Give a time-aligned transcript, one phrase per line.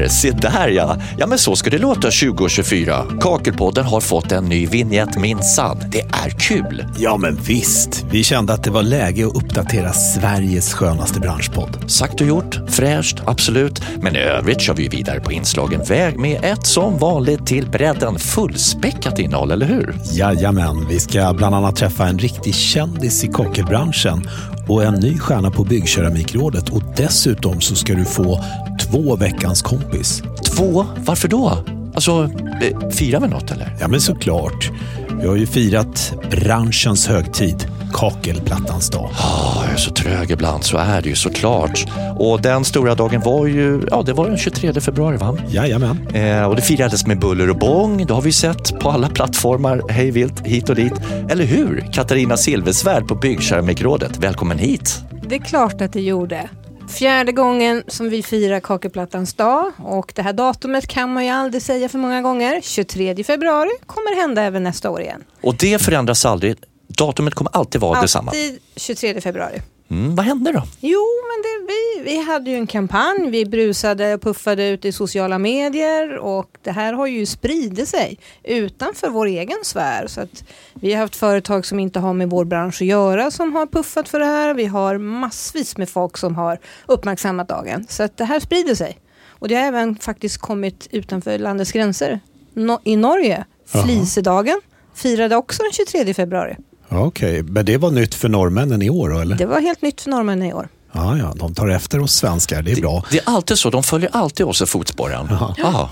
[0.00, 0.96] där, se där ja.
[1.18, 3.04] Ja men så ska det låta 2024.
[3.20, 5.82] Kakelpodden har fått en ny vignett minsann.
[5.88, 6.84] Det är kul.
[6.98, 8.04] Ja, men visst.
[8.10, 11.90] Vi kände att det var läge att uppdatera Sveriges skönaste branschpodd.
[11.90, 13.82] Sagt och gjort, fräscht, absolut.
[14.02, 18.18] Men i övrigt kör vi vidare på inslagen väg med ett som vanligt till bredden
[18.18, 19.94] fullspäckat innehåll, eller hur?
[20.12, 24.28] Jajamän, vi ska bland annat träffa en riktig kändis i kakelbranschen
[24.68, 28.44] och en ny stjärna på Byggkeramikrådet och dessutom så ska du få
[28.80, 30.22] två veckans kompis.
[30.56, 31.64] Två, varför då?
[31.94, 32.30] Alltså,
[32.62, 33.76] eh, firar vi något eller?
[33.80, 34.70] Ja, men såklart.
[35.20, 39.10] Vi har ju firat branschens högtid, kakelplattans dag.
[39.12, 41.86] Ah, jag är så trög ibland, så är det ju såklart.
[42.18, 45.36] Och den stora dagen var ju, ja det var den 23 februari va?
[45.48, 46.08] Jajamän.
[46.14, 48.06] Eh, och det firades med buller och bång.
[48.06, 50.94] Det har vi sett på alla plattformar, hej vilt, hit och dit.
[51.28, 51.88] Eller hur?
[51.92, 55.02] Katarina Silversvärd på Byggkeramikrådet, välkommen hit.
[55.28, 56.48] Det är klart att det gjorde.
[56.90, 61.62] Fjärde gången som vi firar kakelplattans dag och det här datumet kan man ju aldrig
[61.62, 62.60] säga för många gånger.
[62.62, 65.24] 23 februari kommer hända även nästa år igen.
[65.42, 66.56] Och det förändras aldrig.
[66.88, 68.30] Datumet kommer alltid vara detsamma.
[68.30, 69.60] Alltid 23 februari.
[69.90, 70.62] Mm, vad hände då?
[70.80, 73.30] Jo, men det, vi, vi hade ju en kampanj.
[73.30, 78.18] Vi brusade och puffade ut i sociala medier och det här har ju spridit sig
[78.42, 80.06] utanför vår egen sfär.
[80.06, 83.52] Så att vi har haft företag som inte har med vår bransch att göra som
[83.52, 84.54] har puffat för det här.
[84.54, 87.86] Vi har massvis med folk som har uppmärksammat dagen.
[87.88, 88.98] Så att det här sprider sig.
[89.28, 92.20] Och det har även faktiskt kommit utanför landets gränser.
[92.54, 93.44] No, I Norge.
[93.66, 94.60] Flisedagen
[94.94, 96.56] firade också den 23 februari.
[96.90, 99.36] Ja, Okej, men det var nytt för norrmännen i år eller?
[99.36, 100.68] Det var helt nytt för norrmännen i år.
[100.92, 103.04] Ja, ja, de tar efter oss svenskar, det är bra.
[103.10, 105.26] Det är alltid så, de följer alltid oss i fotspåren.
[105.30, 105.54] Jaha.
[105.58, 105.90] Ja.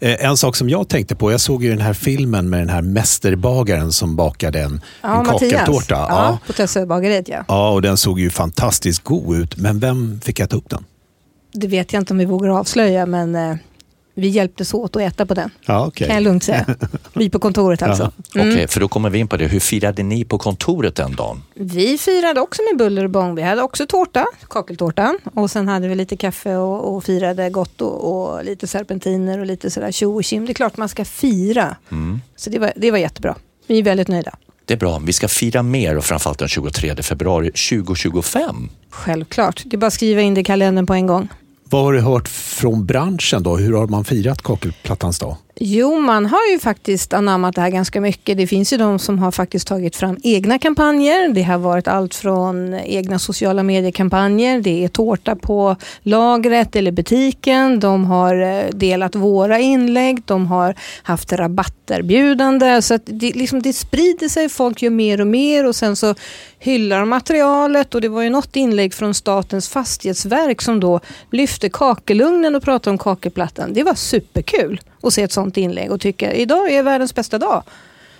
[0.00, 2.68] Eh, En sak som jag tänkte på, jag såg ju den här filmen med den
[2.68, 5.94] här mästerbagaren som bakade en, en kakeltårta.
[5.94, 6.38] Ja, Ja.
[6.46, 7.44] på Tössebageriet ja.
[7.48, 9.56] ja, och den såg ju fantastiskt god ut.
[9.56, 10.84] Men vem fick äta upp den?
[11.52, 13.56] Det vet jag inte om vi vågar avslöja men eh,
[14.14, 15.50] vi hjälptes åt att äta på den.
[15.60, 16.06] Ja, okej.
[16.06, 16.66] Kan jag lugnt säga.
[17.14, 18.12] Vi på kontoret alltså.
[18.34, 18.48] Mm.
[18.48, 19.46] Okej, för då kommer vi in på det.
[19.46, 21.42] Hur firade ni på kontoret den dagen?
[21.54, 23.34] Vi firade också med buller och bång.
[23.34, 25.18] Vi hade också tårta, kakeltårtan.
[25.34, 29.46] Och sen hade vi lite kaffe och, och firade gott och, och lite serpentiner och
[29.46, 30.46] lite sådär tjo och tjim.
[30.46, 31.76] Det är klart man ska fira.
[31.90, 32.20] Mm.
[32.36, 33.36] Så det var, det var jättebra.
[33.66, 34.34] Vi är väldigt nöjda.
[34.64, 34.98] Det är bra.
[34.98, 38.68] Vi ska fira mer och framförallt den 23 februari 2025.
[38.90, 39.62] Självklart.
[39.64, 41.28] Det är bara att skriva in det i kalendern på en gång.
[41.72, 43.56] Vad har du hört från branschen då?
[43.56, 45.36] Hur har man firat kakelplattans dag?
[45.54, 48.36] Jo, man har ju faktiskt anammat det här ganska mycket.
[48.36, 51.28] Det finns ju de som har faktiskt tagit fram egna kampanjer.
[51.28, 57.80] Det har varit allt från egna sociala mediekampanjer, det är tårta på lagret eller butiken.
[57.80, 62.82] De har eh, delat våra inlägg, de har haft rabatterbjudande.
[62.82, 66.14] Så att det, liksom, det sprider sig, folk gör mer och mer och sen så
[66.58, 71.68] hyllar de materialet och det var ju något inlägg från Statens fastighetsverk som då lyfte
[71.68, 73.72] kakelugnen och pratade om kakelplattan.
[73.72, 77.62] Det var superkul att se ett sånt inlägg och tycka idag är världens bästa dag.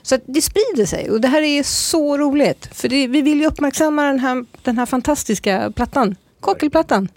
[0.02, 2.68] Så det sprider sig och det här är så roligt.
[2.72, 7.08] För det, vi vill ju uppmärksamma den här, den här fantastiska plattan, kakelplattan.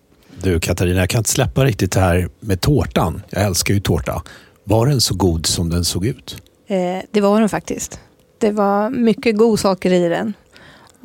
[0.41, 3.21] Du Katarina, jag kan inte släppa riktigt det här med tårtan.
[3.29, 4.23] Jag älskar ju tårta.
[4.63, 6.41] Var den så god som den såg ut?
[6.67, 6.77] Eh,
[7.11, 7.99] det var den faktiskt.
[8.37, 10.33] Det var mycket godsaker i den.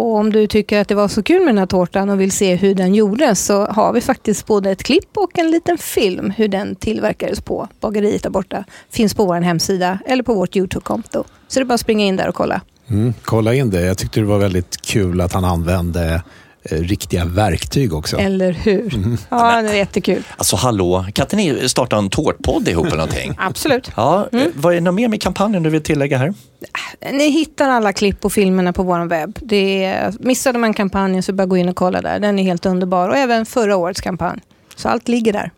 [0.00, 2.32] Och om du tycker att det var så kul med den här tårtan och vill
[2.32, 6.30] se hur den gjordes så har vi faktiskt både ett klipp och en liten film
[6.30, 8.64] hur den tillverkades på bageriet där borta.
[8.90, 11.24] Finns på vår hemsida eller på vårt Youtube-konto.
[11.48, 12.60] Så det är bara att springa in där och kolla.
[12.88, 13.80] Mm, kolla in det.
[13.80, 16.22] Jag tyckte det var väldigt kul att han använde
[16.62, 18.16] riktiga verktyg också.
[18.16, 19.16] Eller hur?
[19.28, 20.22] Ja, det är jättekul.
[20.36, 23.34] Alltså hallå, kan inte ni starta en tårtpodd ihop eller någonting?
[23.38, 23.90] Absolut.
[23.96, 26.34] Ja, eh, vad är det något mer med kampanjen du vill tillägga här?
[27.12, 29.38] Ni hittar alla klipp och filmerna på vår webb.
[29.42, 32.20] Det är, missade man kampanjen så bara gå in och kolla där.
[32.20, 33.08] Den är helt underbar.
[33.08, 34.40] Och även förra årets kampanj.
[34.76, 35.50] Så allt ligger där.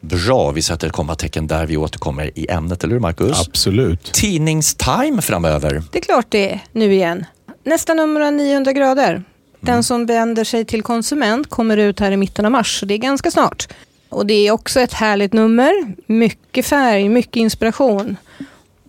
[0.00, 3.46] Bra, vi sätter ett kommatecken där vi återkommer i ämnet, eller hur Marcus?
[3.48, 4.12] Absolut.
[4.12, 5.82] Tidningstime framöver.
[5.92, 7.24] Det är klart det är nu igen.
[7.64, 9.24] Nästa nummer av 900 grader.
[9.60, 12.94] Den som vänder sig till konsument kommer ut här i mitten av mars, så det
[12.94, 13.68] är ganska snart.
[14.08, 15.94] Och det är också ett härligt nummer.
[16.06, 18.16] Mycket färg, mycket inspiration.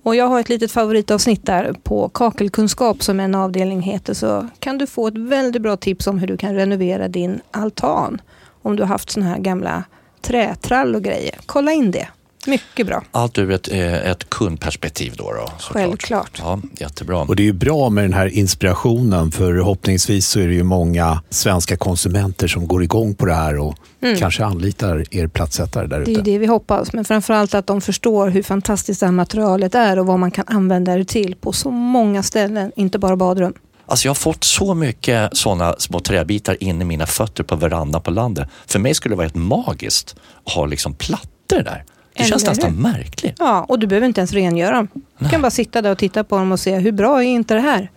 [0.04, 4.13] Och jag har ett litet favoritavsnitt där på kakelkunskap som en avdelning heter.
[4.13, 8.22] Så kan du få ett väldigt bra tips om hur du kan renovera din altan.
[8.62, 9.84] Om du har haft såna här gamla
[10.22, 11.36] trätrall och grejer.
[11.46, 12.07] Kolla in det.
[12.48, 13.04] Mycket bra.
[13.12, 15.32] Allt ur ett, eh, ett kundperspektiv då.
[15.34, 15.52] då.
[15.60, 16.38] Självklart.
[16.44, 17.18] Ja, jättebra.
[17.18, 20.64] Och det är ju bra med den här inspirationen för förhoppningsvis så är det ju
[20.64, 23.76] många svenska konsumenter som går igång på det här och
[24.20, 26.06] kanske anlitar er platssättare där Mm.
[26.06, 26.32] Det är ju ute.
[26.32, 30.06] det vi hoppas, men framförallt att de förstår hur fantastiskt det här materialet är och
[30.06, 33.54] vad man kan använda det till på så många ställen, inte bara badrum.
[33.86, 38.02] Alltså jag har fått så mycket sådana små träbitar in i mina fötter på verandan
[38.02, 38.50] på landet.
[38.68, 40.16] För mig skulle det vara helt magiskt
[40.46, 41.84] att ha liksom plattor där.
[42.13, 42.81] Det känns Eller nästan hur?
[42.81, 43.36] märkligt.
[43.40, 44.88] Ja, och du behöver inte ens rengöra dem.
[44.94, 45.31] Du Nej.
[45.31, 47.60] kan bara sitta där och titta på dem och se hur bra är inte det
[47.62, 47.92] här?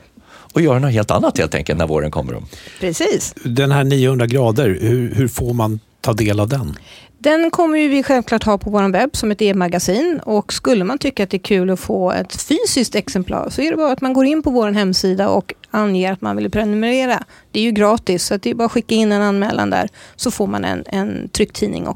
[0.54, 2.34] Och göra något helt annat helt enkelt när våren kommer.
[2.34, 2.46] Om.
[2.80, 3.34] Precis.
[3.44, 6.76] Den här 900 grader, hur, hur får man ta del av den?
[7.18, 11.22] Den kommer vi självklart ha på vår webb som ett e-magasin och skulle man tycka
[11.24, 14.12] att det är kul att få ett fysiskt exemplar så är det bara att man
[14.12, 17.22] går in på vår hemsida och anger att man vill prenumerera.
[17.52, 19.88] Det är ju gratis så att det är bara att skicka in en anmälan där
[20.16, 21.86] så får man en, en tryckt tidning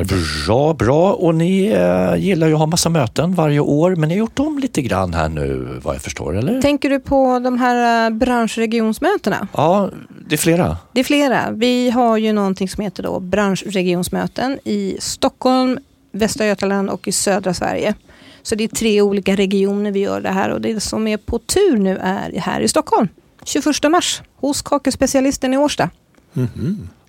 [0.00, 0.14] också.
[0.46, 1.12] Bra, bra.
[1.12, 4.38] Och ni eh, gillar ju att ha massa möten varje år, men ni har gjort
[4.38, 6.62] om lite grann här nu vad jag förstår, eller?
[6.62, 9.48] Tänker du på de här eh, branschregionsmötena?
[9.52, 9.90] Ja,
[10.28, 10.76] det är flera.
[10.92, 11.50] Det är flera.
[11.50, 15.78] Vi har ju någonting som heter då branschregionsmöten i Stockholm,
[16.12, 17.94] Västra Götaland och i södra Sverige.
[18.42, 21.38] Så det är tre olika regioner vi gör det här och det som är på
[21.38, 23.08] tur nu är här i Stockholm.
[23.44, 25.90] 21 mars hos kakespecialisten i Årsta.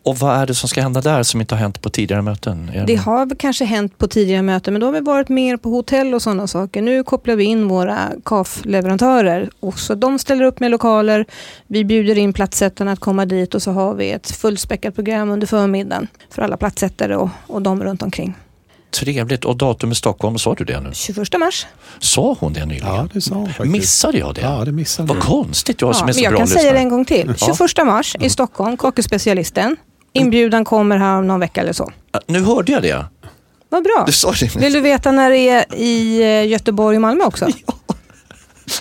[0.05, 2.71] Och vad är det som ska hända där som inte har hänt på tidigare möten?
[2.73, 5.69] Är Det har kanske hänt på tidigare möten men då har vi varit mer på
[5.69, 6.81] hotell och sådana saker.
[6.81, 11.25] Nu kopplar vi in våra KAF-leverantörer och så de ställer upp med lokaler.
[11.67, 15.47] Vi bjuder in platsättarna att komma dit och så har vi ett fullspäckat program under
[15.47, 18.35] förmiddagen för alla platsättare och, och de runt omkring.
[18.91, 19.45] Trevligt.
[19.45, 20.89] Och datum i Stockholm, sa du det nu?
[20.93, 21.65] 21 mars.
[21.99, 22.87] Sa hon det nyligen?
[22.87, 23.69] Ja, det sa hon faktiskt.
[23.71, 24.41] Missade jag det?
[24.41, 25.21] Ja, det missade Vad du.
[25.21, 26.79] konstigt, jag som är men så jag bra kan säga det lyssnare.
[26.79, 27.33] en gång till.
[27.37, 29.77] 21 mars i Stockholm, kakespecialisten.
[30.13, 31.91] Inbjudan kommer här om någon vecka eller så.
[32.11, 33.05] Ja, Nu hörde jag det.
[33.69, 34.03] Vad bra.
[34.05, 34.55] Du sa det.
[34.55, 37.47] Vill du veta när det är i eh, Göteborg och Malmö också?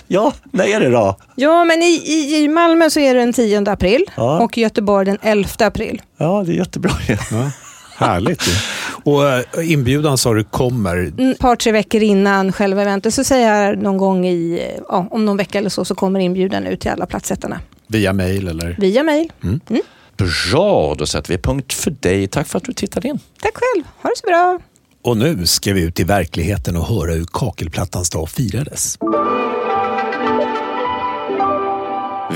[0.07, 1.17] Ja, när är det då?
[1.35, 4.39] Ja, men i, i, i Malmö så är det den 10 april Ja.
[4.43, 6.01] och i Göteborg den 11 april.
[6.17, 6.91] Ja, det är jättebra.
[7.07, 7.51] Ja,
[7.97, 8.41] härligt.
[9.03, 10.97] Och eh, inbjudan sa du kommer.
[10.97, 14.81] Mm, Ett par, tre veckor innan själva eventet så säger jag någon gång i, eh,
[14.89, 17.59] ja, om någon vecka eller så, så kommer inbjudan ut till alla platsättarna.
[17.87, 18.75] Via mail eller?
[18.79, 19.31] Via mail.
[20.17, 22.27] Bra, då sätter vi punkt för dig.
[22.27, 23.19] Tack för att du tittade in.
[23.41, 23.83] Tack själv.
[24.01, 24.59] Ha det så bra.
[25.03, 28.97] Och nu ska vi ut i verkligheten och höra hur kakelplattans dag firades.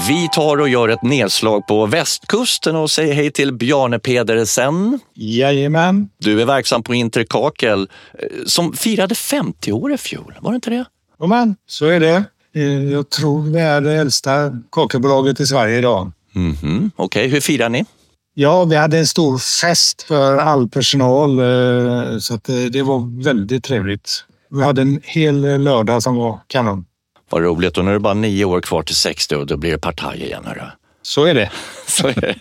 [0.08, 5.00] Vi tar och gör ett nedslag på västkusten och säger hej till Bjarne Pedersen.
[5.14, 6.10] Jajamän.
[6.18, 7.90] Du är verksam på Interkakel
[8.20, 10.36] eh, som firade 50 år i fjol.
[10.42, 10.86] Var det inte det?
[11.20, 12.24] Jajamän, så är det.
[12.56, 16.12] Eh, Jag tror vi är det äldsta kakelbolaget i Sverige idag.
[16.38, 16.92] Mhm.
[16.96, 17.86] Okej, hur firar ni?
[18.34, 23.64] Ja, vi hade en stor fest för all personal eh, så eh, det var väldigt
[23.64, 24.24] trevligt.
[24.50, 26.86] Vi hade en hel lördag som var kanon.
[27.30, 27.78] Vad roligt.
[27.78, 30.24] Och nu är det bara nio år kvar till 60 och då blir det partaj
[30.24, 30.44] igen.
[30.46, 30.62] Hörru.
[31.02, 31.52] Så är det.
[31.88, 32.36] Så är det.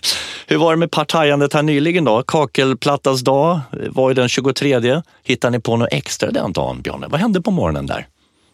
[0.46, 2.22] Hur var det med partajandet här nyligen då?
[2.22, 3.60] Kakelplattans dag
[3.90, 5.02] var ju den 23.
[5.24, 7.06] Hittade ni på något extra den dagen, Bjarne?
[7.08, 8.06] Vad hände på morgonen där?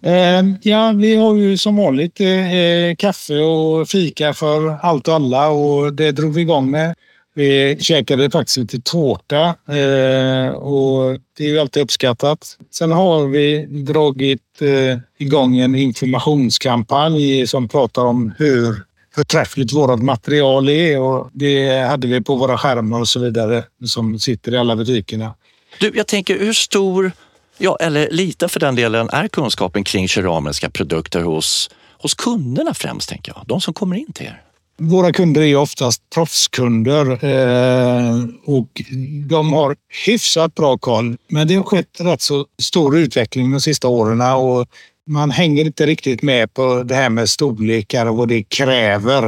[0.03, 5.15] Eh, ja, vi har ju som vanligt eh, eh, kaffe och fika för allt och
[5.15, 6.95] alla och det drog vi igång med.
[7.35, 12.59] Vi käkade faktiskt lite tårta eh, och det är ju alltid uppskattat.
[12.71, 18.83] Sen har vi dragit eh, igång en informationskampanj som pratar om hur
[19.15, 24.19] förträffligt vårt material är och det hade vi på våra skärmar och så vidare som
[24.19, 25.35] sitter i alla butikerna.
[25.81, 27.13] Du, jag tänker hur stor,
[27.59, 33.09] ja eller lite för den delen, är kunskapen kring keramiska produkter hos, hos kunderna främst,
[33.09, 33.47] tänker jag.
[33.47, 34.43] De som kommer in till er.
[34.79, 38.83] Våra kunder är oftast proffskunder eh, och
[39.29, 41.17] de har hyfsat bra koll.
[41.29, 44.69] Men det har skett rätt så stor utveckling de sista åren och
[45.07, 49.25] man hänger inte riktigt med på det här med storlekar och vad det kräver.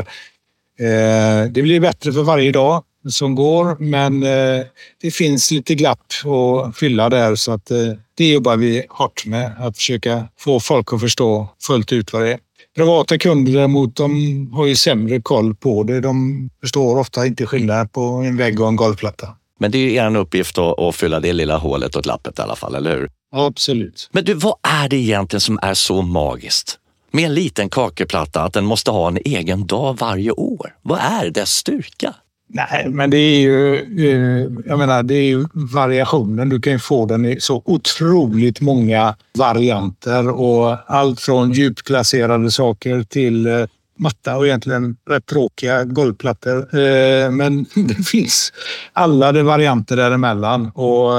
[0.79, 4.67] Eh, det blir bättre för varje dag som går, men eh,
[5.03, 7.79] det finns lite glapp att fylla där så att eh,
[8.15, 12.33] det jobbar vi hårt med att försöka få folk att förstå fullt ut vad det
[12.33, 12.39] är.
[12.77, 16.01] Privata kunder däremot, de har ju sämre koll på det.
[16.01, 19.29] De förstår ofta inte skillnad på en vägg och en golvplatta.
[19.61, 22.57] Men det är ju er uppgift att, fylla det lilla hålet och glappet i alla
[22.57, 23.11] fall, eller hur?
[23.33, 24.09] Absolut.
[24.13, 26.79] Men du, vad är det egentligen som är så magiskt
[27.11, 30.75] med en liten kakelplatta att den måste ha en egen dag varje år?
[30.83, 32.15] Vad är dess styrka?
[32.55, 36.49] Nej, men det är ju, eh, jag menar, det är ju variationen.
[36.49, 43.03] Du kan ju få den i så otroligt många varianter och allt från djupglaserade saker
[43.03, 43.67] till eh,
[43.99, 46.79] matta och egentligen rätt tråkiga golvplattor.
[46.79, 48.53] Eh, men det finns
[48.93, 51.13] alla de varianter däremellan och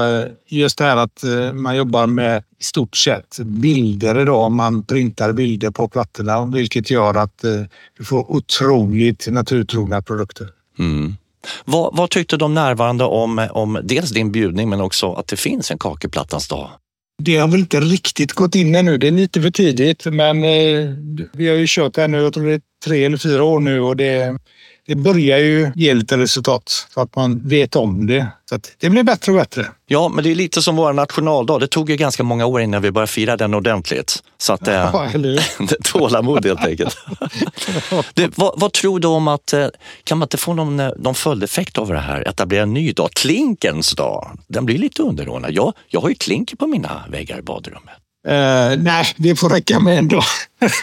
[0.48, 1.24] just det här att
[1.54, 4.52] man jobbar med i stort sett bilder idag.
[4.52, 7.44] Man printar bilder på plattorna vilket gör att
[7.98, 10.48] du får otroligt naturtrogna produkter.
[10.78, 11.14] Mm.
[11.64, 15.70] Vad, vad tyckte de närvarande om, om dels din bjudning men också att det finns
[15.70, 16.70] en kakelplattans dag?
[17.22, 18.98] Det har väl inte riktigt gått in ännu.
[18.98, 20.90] Det är lite för tidigt, men eh,
[21.32, 23.60] vi har ju kört det här nu, jag tror det är tre eller fyra år
[23.60, 24.38] nu och det,
[24.86, 28.26] det börjar ju ge lite resultat så att man vet om det.
[28.48, 29.66] Så det blir bättre och bättre.
[29.86, 31.58] Ja, men det är lite som vår nationaldag.
[31.58, 34.22] Det tog ju ganska många år innan vi började fira den ordentligt.
[34.38, 35.08] Så att, eh, Ja,
[35.58, 36.96] det tålamod helt enkelt.
[38.14, 39.66] Du, vad, vad tror du om att, eh,
[40.04, 42.28] kan man inte få någon, eh, någon följdeffekt av det här?
[42.28, 44.38] Etablera en ny dag, klinkerns dag.
[44.48, 45.52] Den blir lite underordnad.
[45.52, 47.94] Jag, jag har ju klinker på mina väggar i badrummet.
[48.26, 50.24] Eh, nej, det får räcka med dag.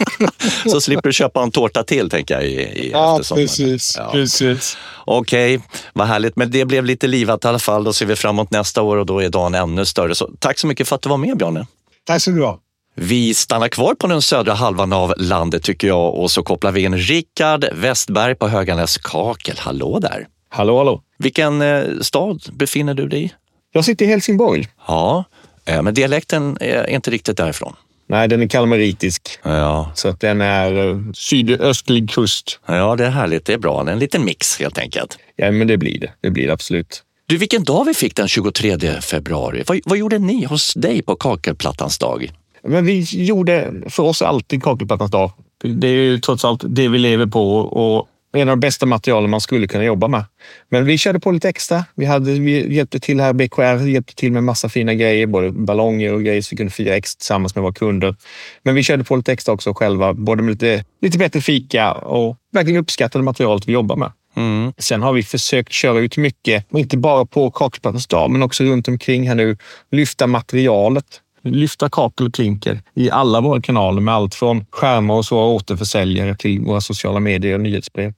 [0.71, 3.95] Så slipper du köpa en tårta till, tänker jag, i, i Ja, precis.
[3.97, 4.09] Ja.
[4.11, 4.77] precis.
[5.05, 5.59] Okej,
[5.93, 6.35] vad härligt.
[6.35, 7.83] Men det blev lite livat i alla fall.
[7.83, 10.15] Då ser vi framåt nästa år och då är dagen ännu större.
[10.15, 11.67] Så tack så mycket för att du var med, Bjarne.
[12.03, 12.59] Tack så du ha.
[12.95, 16.81] Vi stannar kvar på den södra halvan av landet tycker jag och så kopplar vi
[16.81, 19.55] in Rickard Westberg på Höganäs Kakel.
[19.59, 20.27] Hallå där!
[20.49, 21.01] Hallå, hallå.
[21.17, 23.33] Vilken eh, stad befinner du dig i?
[23.71, 24.67] Jag sitter i Helsingborg.
[24.87, 25.23] Ja,
[25.65, 27.75] men dialekten är inte riktigt därifrån.
[28.07, 29.29] Nej, den är kalmaritisk.
[29.43, 32.59] Ja, Så att den är eh, sydöstlig kust.
[32.65, 33.45] ja, det är härligt.
[33.45, 33.89] Det är bra.
[33.89, 35.17] En liten mix helt enkelt.
[35.35, 36.11] Ja, men det blir det.
[36.21, 37.03] Det blir det absolut.
[37.25, 39.63] Du, vilken dag vi fick den 23 februari.
[39.67, 42.31] Vad, vad gjorde ni hos dig på kakelplattans dag?
[42.63, 45.31] Men vi gjorde för oss alltid kakelplattans dag.
[45.63, 49.29] Det är ju trots allt det vi lever på och en av de bästa materialen
[49.29, 50.25] man skulle kunna jobba med.
[50.69, 51.85] Men vi körde på lite extra.
[51.95, 56.13] Vi, hade, vi hjälpte till här, BKR hjälpte till med massa fina grejer, både ballonger
[56.13, 58.15] och grejer så vi kunde fira extra tillsammans med våra kunder.
[58.63, 62.37] Men vi körde på lite extra också själva, både med lite, lite bättre fika och
[62.51, 64.11] verkligen uppskattade materialet vi jobbar med.
[64.35, 64.73] Mm.
[64.77, 68.87] Sen har vi försökt köra ut mycket, inte bara på kakelplattans dag, men också runt
[68.87, 69.57] omkring här nu.
[69.91, 71.19] Lyfta materialet.
[71.45, 76.35] Lyfta kakel och klinker i alla våra kanaler med allt från skärmar och så återförsäljare
[76.35, 78.13] till våra sociala medier och nyhetsbrev.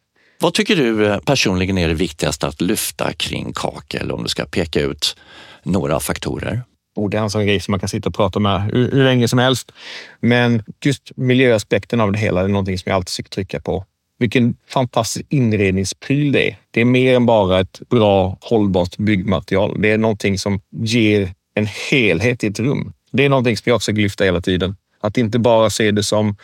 [0.45, 4.45] Vad tycker du eh, personligen är det viktigaste att lyfta kring kakel om du ska
[4.45, 5.17] peka ut
[5.63, 6.61] några faktorer?
[6.95, 9.03] Och det är en sån grej som man kan sitta och prata med hur, hur
[9.03, 9.71] länge som helst.
[10.19, 13.85] Men just miljöaspekten av det hela är någonting som jag alltid försöker trycka på.
[14.19, 16.57] Vilken fantastisk inredningspryl det är.
[16.71, 19.81] Det är mer än bara ett bra hållbart byggmaterial.
[19.81, 22.93] Det är någonting som ger en helhet i ett rum.
[23.11, 24.75] Det är någonting som jag försöker lyfta hela tiden.
[25.01, 26.35] Att inte bara se det som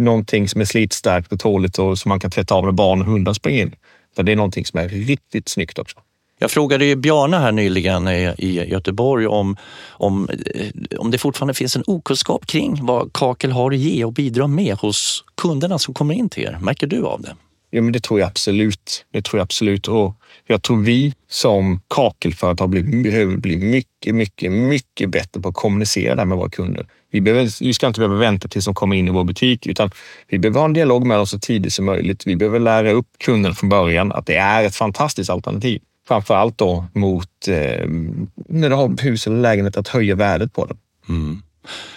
[0.00, 3.06] någonting som är slitstarkt och tåligt och som man kan tvätta av när barn och
[3.06, 3.74] hundar springer in.
[4.12, 5.98] Utan det är någonting som är riktigt snyggt också.
[6.42, 9.56] Jag frågade ju Bjarne här nyligen i Göteborg om,
[9.88, 14.12] om, eh, om det fortfarande finns en okunskap kring vad kakel har att ge och
[14.12, 16.58] bidra med hos kunderna som kommer in till er.
[16.60, 17.36] Märker du av det?
[17.70, 19.06] Ja, men det tror jag absolut.
[19.12, 19.88] Det tror jag absolut.
[19.88, 20.14] Och
[20.46, 26.20] jag tror vi som kakelföretag behöver bli mycket, mycket, mycket bättre på att kommunicera det
[26.20, 26.86] här med våra kunder.
[27.10, 29.90] Vi, behöver, vi ska inte behöva vänta tills de kommer in i vår butik, utan
[30.28, 32.26] vi behöver ha en dialog med dem så tidigt som möjligt.
[32.26, 35.80] Vi behöver lära upp kunden från början att det är ett fantastiskt alternativ.
[36.08, 37.86] Framför allt då mot eh,
[38.48, 40.76] när du har hus eller lägenhet, att höja värdet på den.
[41.08, 41.42] Mm.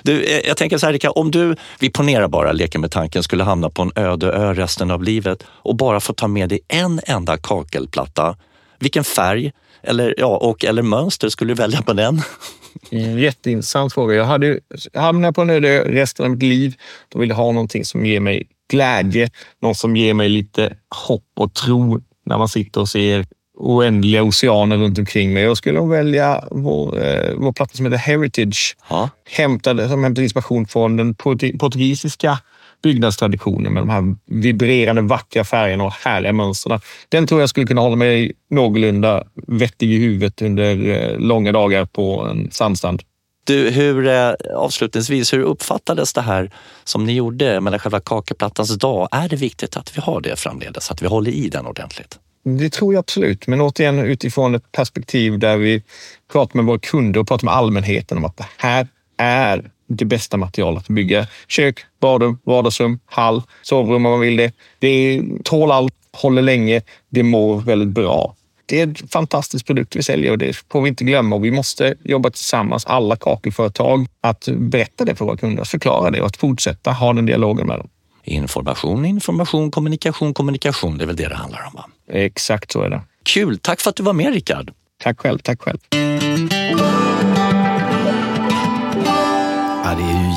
[0.03, 3.23] Du, eh, jag tänker så här, Rika, om du, vi ponerar bara, leker med tanken,
[3.23, 6.59] skulle hamna på en öde ö resten av livet och bara få ta med dig
[6.67, 8.37] en enda kakelplatta,
[8.79, 9.51] vilken färg
[9.83, 12.21] eller, ja, och eller mönster skulle du välja på den?
[12.89, 14.15] En Jätteintressant fråga.
[14.15, 14.59] Jag hade
[14.93, 16.75] hamnat på en öde resten av mitt liv.
[17.09, 19.29] Då vill jag ha någonting som ger mig glädje,
[19.61, 20.73] något som ger mig lite
[21.07, 23.25] hopp och tro när man sitter och ser
[23.57, 25.43] oändliga oceaner runt omkring mig.
[25.43, 28.77] Jag skulle välja vår, eh, vår platta som heter Heritage.
[28.89, 29.09] Ja.
[29.29, 32.39] Hämtade, som hämtar inspiration från den portu- portugisiska
[32.83, 36.79] byggnadstraditionen med de här vibrerande vackra färgerna och härliga mönstren.
[37.09, 41.85] Den tror jag skulle kunna hålla mig någorlunda vettig i huvudet under eh, långa dagar
[41.85, 43.03] på en sandstrand.
[43.45, 46.51] Du, hur, eh, avslutningsvis, hur uppfattades det här
[46.83, 49.07] som ni gjorde med själva kakelplattans dag?
[49.11, 52.19] Är det viktigt att vi har det framledes, att vi håller i den ordentligt?
[52.45, 55.83] Det tror jag absolut, men återigen utifrån ett perspektiv där vi
[56.31, 58.87] pratar med våra kunder och pratar med allmänheten om att det här
[59.17, 64.51] är det bästa materialet att bygga kök, badrum, vardagsrum, hall, sovrum om man vill det.
[64.79, 68.35] Det tål allt, håller länge, det mår väldigt bra.
[68.65, 71.37] Det är en fantastisk produkt vi säljer och det får vi inte glömma.
[71.37, 76.27] Vi måste jobba tillsammans, alla kakelföretag, att berätta det för våra kunder, förklara det och
[76.27, 77.89] att fortsätta ha den dialogen med dem.
[78.23, 80.97] Information, information, kommunikation, kommunikation.
[80.97, 81.73] Det är väl det det handlar om?
[81.73, 81.85] Va?
[82.11, 83.01] Exakt så är det.
[83.23, 83.57] Kul!
[83.57, 84.71] Tack för att du var med, Rickard.
[85.03, 85.79] Tack själv, tack själv.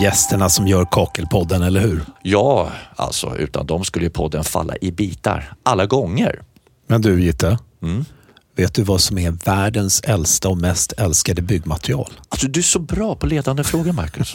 [0.02, 2.02] Gästerna som gör Kakelpodden, eller hur?
[2.22, 6.40] Ja, alltså utan dem skulle ju podden falla i bitar alla gånger.
[6.86, 8.04] Men du Gitte, Mm.
[8.56, 12.12] Vet du vad som är världens äldsta och mest älskade byggmaterial?
[12.28, 14.34] Alltså, du är så bra på ledande frågor, Marcus.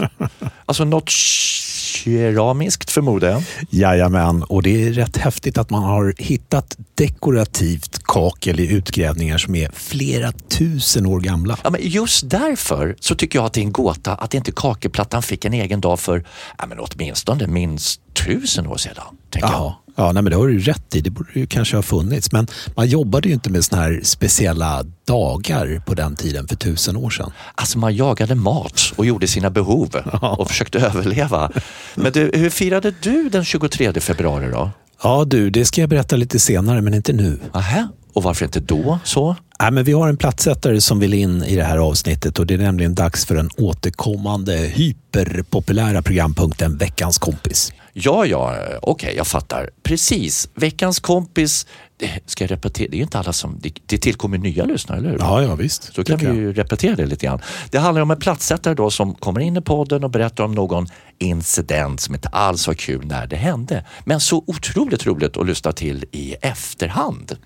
[0.66, 3.44] Alltså något keramiskt förmodar jag.
[3.70, 9.56] Jajamän, och det är rätt häftigt att man har hittat dekorativt kakel i utgrävningar som
[9.56, 11.58] är flera tusen år gamla.
[11.64, 15.24] Ja, men just därför så tycker jag att det är en gåta att inte kakelplattan
[15.24, 16.26] fick en egen dag för
[16.58, 19.04] ja, men åtminstone minst tusen år sedan.
[19.30, 19.76] Tänker jag.
[19.96, 21.02] Ja, nej, men det har du rätt i.
[21.02, 22.32] Det borde ju kanske ha funnits.
[22.32, 26.96] Men man jobbade ju inte med såna här speciella dagar på den tiden för tusen
[26.96, 27.32] år sedan.
[27.56, 31.52] Alltså man jagade mat och gjorde sina behov och försökte överleva.
[31.96, 34.70] Men du, hur firade du den 23 februari då?
[35.04, 37.40] Ja du, det ska jag berätta lite senare, men inte nu.
[37.54, 37.88] Aha.
[38.14, 39.00] Och varför inte då?
[39.04, 39.36] så?
[39.62, 42.54] Nej, men vi har en plattsättare som vill in i det här avsnittet och det
[42.54, 47.74] är nämligen dags för den återkommande hyperpopulära programpunkten Veckans kompis.
[47.94, 49.70] Ja, ja, okej, okay, jag fattar.
[49.84, 50.50] Precis.
[50.54, 51.68] Veckans kompis,
[51.98, 55.18] det ska jag repetera, det är inte alla som, det, tillkommer nya lyssnare, eller hur?
[55.20, 55.94] Ja, ja visst.
[55.96, 57.42] Så kan vi ju repetera det lite grann.
[57.70, 60.88] Det handlar om en plattsättare då som kommer in i podden och berättar om någon
[61.20, 63.86] incident som inte alls var kul när det hände.
[64.06, 67.38] Men så otroligt roligt att lyssna till i efterhand.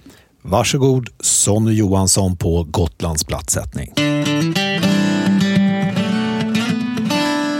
[0.41, 3.93] Varsågod Sonny Johansson på Gotlands plattsättning.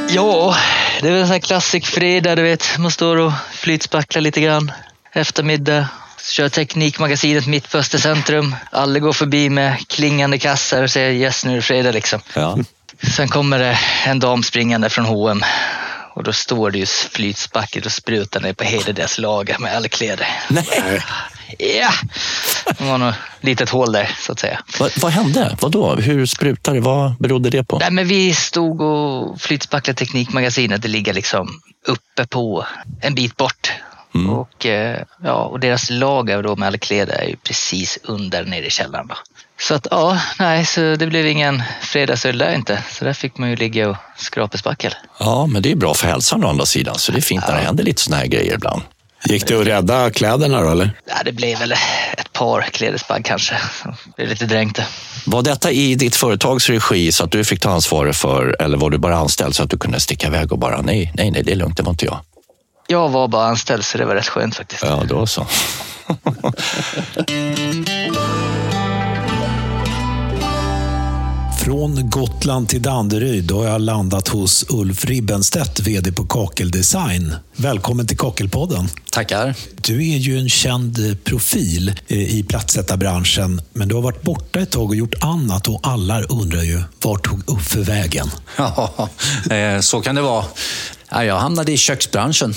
[0.10, 0.56] Ja,
[1.06, 2.78] det är väl en sån här klassisk fredag, du vet.
[2.78, 4.72] Man står och flytspacklar lite grann.
[5.14, 5.88] Eftermiddag,
[6.22, 8.56] kör Teknikmagasinet mitt på Östercentrum.
[8.72, 12.22] Alla går förbi med klingande kassar och säger yes, nu är det fredag liksom.
[12.34, 12.58] Ja.
[13.16, 15.44] Sen kommer det en dam springande från H&M
[16.14, 19.88] och då står det ju flytspacket och sprutar ner på hela deras lager med alla
[19.88, 20.28] kläder.
[20.48, 21.04] Nej.
[21.60, 21.92] Ja,
[22.78, 24.60] det var nog ett litet hål där så att säga.
[24.80, 25.58] Va, vad hände?
[25.62, 25.96] Vadå?
[25.96, 26.82] Hur sprutade det?
[26.82, 27.80] Vad berodde det på?
[27.80, 30.82] Nej, men vi stod och flytspacklade Teknikmagasinet.
[30.82, 32.66] Det ligger liksom uppe på
[33.02, 33.72] en bit bort.
[34.16, 34.30] Mm.
[34.30, 38.66] Och, eh, ja, och deras lager då med alla kläder är ju precis under nere
[38.66, 39.08] i källaren.
[39.08, 39.16] Då.
[39.60, 42.84] Så att ja, nej, så det blev ingen fredagsöl där inte.
[42.92, 44.94] Så där fick man ju ligga och skrapa spackel.
[45.20, 46.96] Ja, men det är bra för hälsan å andra sidan.
[46.96, 48.82] Så det är fint när det händer lite såna här grejer ibland.
[49.26, 50.92] Gick det att rädda kläderna då eller?
[51.06, 51.72] Ja, det blev väl
[52.18, 53.56] ett par klädesplagg kanske.
[53.84, 54.80] Det blev lite dränkt.
[55.26, 58.90] Var detta i ditt företags regi så att du fick ta ansvaret för eller var
[58.90, 61.52] du bara anställd så att du kunde sticka iväg och bara nej, nej, nej, det
[61.52, 62.20] är lugnt, det var inte jag.
[62.88, 64.84] Jag var bara anställd så det var rätt skönt faktiskt.
[64.84, 65.48] Ja, då så.
[71.66, 77.36] Från Gotland till Danderyd har jag landat hos Ulf Ribbenstedt, VD på Kakel Design.
[77.56, 78.90] Välkommen till Kakelpodden.
[79.12, 79.56] Tackar.
[79.76, 84.90] Du är ju en känd profil i plattsättarbranschen, men du har varit borta ett tag
[84.90, 88.28] och gjort annat och alla undrar ju, vart tog Uffe vägen?
[88.58, 89.10] Ja,
[89.56, 90.46] eh, så kan det vara.
[91.10, 92.54] Jag hamnade i köksbranschen.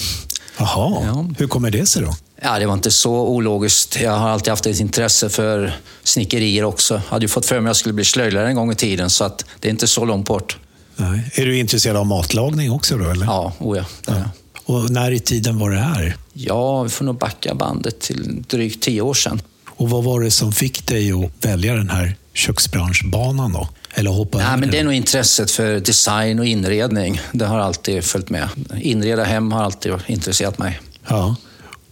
[0.59, 1.27] Jaha, ja.
[1.39, 2.15] hur kommer det sig då?
[2.43, 4.01] Ja, det var inte så ologiskt.
[4.01, 5.73] Jag har alltid haft ett intresse för
[6.03, 6.95] snickerier också.
[6.95, 9.11] Jag hade ju fått för mig att jag skulle bli slöjdlärare en gång i tiden,
[9.11, 10.59] så att det är inte så långt bort.
[10.97, 11.31] Nej.
[11.35, 13.11] Är du intresserad av matlagning också då?
[13.11, 13.27] Eller?
[13.27, 14.15] Ja, oh ja, ja.
[14.65, 16.17] Och när i tiden var det här?
[16.33, 19.41] Ja, vi får nog backa bandet till drygt tio år sedan.
[19.69, 23.69] Och vad var det som fick dig att välja den här köksbranschbanan då?
[23.95, 27.21] Eller hoppa Nej, men det är nog intresset för design och inredning.
[27.33, 28.49] Det har alltid följt med.
[28.81, 30.81] Inreda hem har alltid intresserat mig.
[31.09, 31.37] Ja.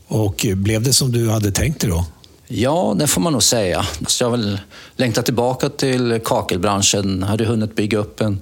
[0.08, 2.04] Och blev det som du hade tänkt dig då?
[2.48, 3.86] Ja, det får man nog säga.
[4.06, 4.60] Så jag har väl
[4.96, 7.18] längtat tillbaka till kakelbranschen.
[7.20, 8.40] Jag hade hunnit bygga upp en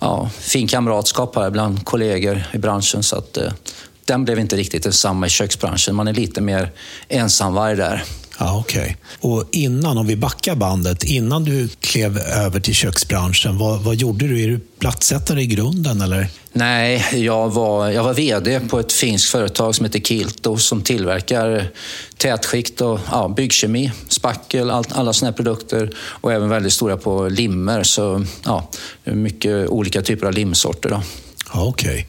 [0.00, 3.02] ja, fin kamratskap här bland kollegor i branschen.
[3.02, 3.52] Så att, eh,
[4.04, 5.94] den blev inte riktigt densamma i köksbranschen.
[5.94, 6.72] Man är lite mer
[7.08, 8.04] ensamvarg där.
[8.38, 8.80] Ja, Okej.
[8.80, 9.32] Okay.
[9.32, 14.28] Och innan, om vi backar bandet, innan du klev över till köksbranschen, vad, vad gjorde
[14.28, 14.44] du?
[14.44, 16.28] Är du plattsättare i grunden eller?
[16.52, 21.70] Nej, jag var, jag var VD på ett finskt företag som heter Kilto som tillverkar
[22.16, 27.82] tätskikt och ja, byggkemi, spackel, all, alla sådana produkter och även väldigt stora på limmer.
[27.82, 28.70] Så ja,
[29.04, 30.88] mycket olika typer av limsorter.
[30.88, 31.02] Då.
[31.54, 31.90] Ja, Okej.
[31.90, 32.04] Okay.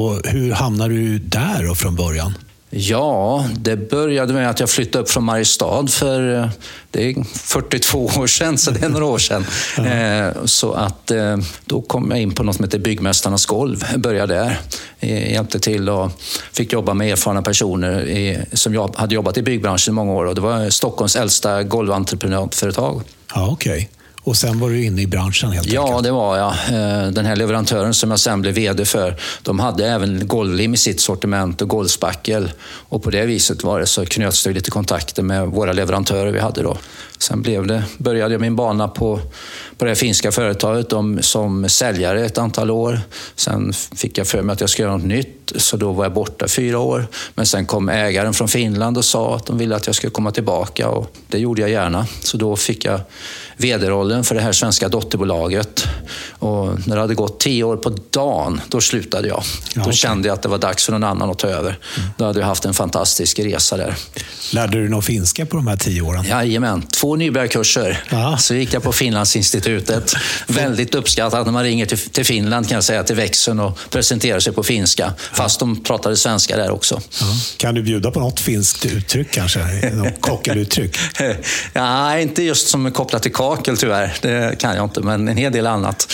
[0.00, 2.34] Och hur hamnade du där då från början?
[2.74, 6.48] Ja, det började med att jag flyttade upp från Mariestad för eh,
[6.90, 9.46] det är 42 år sedan, så det är några år sedan.
[9.78, 10.34] Mm.
[10.44, 13.84] Så att eh, då kom jag in på något som heter Byggmästarnas golv.
[13.90, 14.58] Jag började där.
[15.30, 16.10] Hjälpte till och
[16.52, 20.24] fick jobba med erfarna personer som hade jobbat i byggbranschen i många år.
[20.24, 23.02] Och det var Stockholms äldsta golventreprenadföretag.
[23.34, 23.86] Ja, okay.
[24.24, 25.96] Och sen var du inne i branschen helt ja, enkelt?
[25.96, 26.52] Ja, det var jag.
[26.52, 30.76] Eh, den här leverantören som jag sen blev VD för, de hade även golvlim i
[30.76, 32.52] sitt sortiment och golvspackel.
[32.88, 36.40] Och på det viset var det så knöts det lite kontakter med våra leverantörer vi
[36.40, 36.76] hade då.
[37.22, 39.20] Sen blev det, började jag min bana på,
[39.78, 43.00] på det finska företaget om, som säljare ett antal år.
[43.36, 46.12] Sen fick jag för mig att jag skulle göra något nytt så då var jag
[46.12, 47.06] borta fyra år.
[47.34, 50.30] Men sen kom ägaren från Finland och sa att de ville att jag skulle komma
[50.30, 52.06] tillbaka och det gjorde jag gärna.
[52.20, 53.00] Så då fick jag
[53.56, 55.88] vd-rollen för det här svenska dotterbolaget.
[56.30, 59.42] Och när det hade gått tio år på dagen, då slutade jag.
[59.42, 59.92] Ja, då okay.
[59.92, 61.78] kände jag att det var dags för någon annan att ta över.
[61.98, 62.10] Mm.
[62.16, 63.96] Då hade jag haft en fantastisk resa där.
[64.52, 66.24] Lärde du någon finska på de här tio åren?
[66.24, 68.04] Jajamän, två nybörjarkurser.
[68.10, 68.36] Ja.
[68.38, 70.14] Så gick jag på Finlandsinstitutet.
[70.46, 74.40] Väldigt uppskattat när man ringer till, till Finland kan jag säga, till växeln och presenterar
[74.40, 75.12] sig på finska.
[75.32, 77.00] Fast de pratade svenska där också.
[77.20, 77.26] Ja.
[77.56, 79.90] Kan du bjuda på något finskt uttryck kanske?
[79.90, 80.96] Något kockeluttryck?
[81.72, 84.14] ja, inte just som är kopplat till kakel tyvärr.
[84.22, 86.12] Det kan jag inte, men en hel del annat.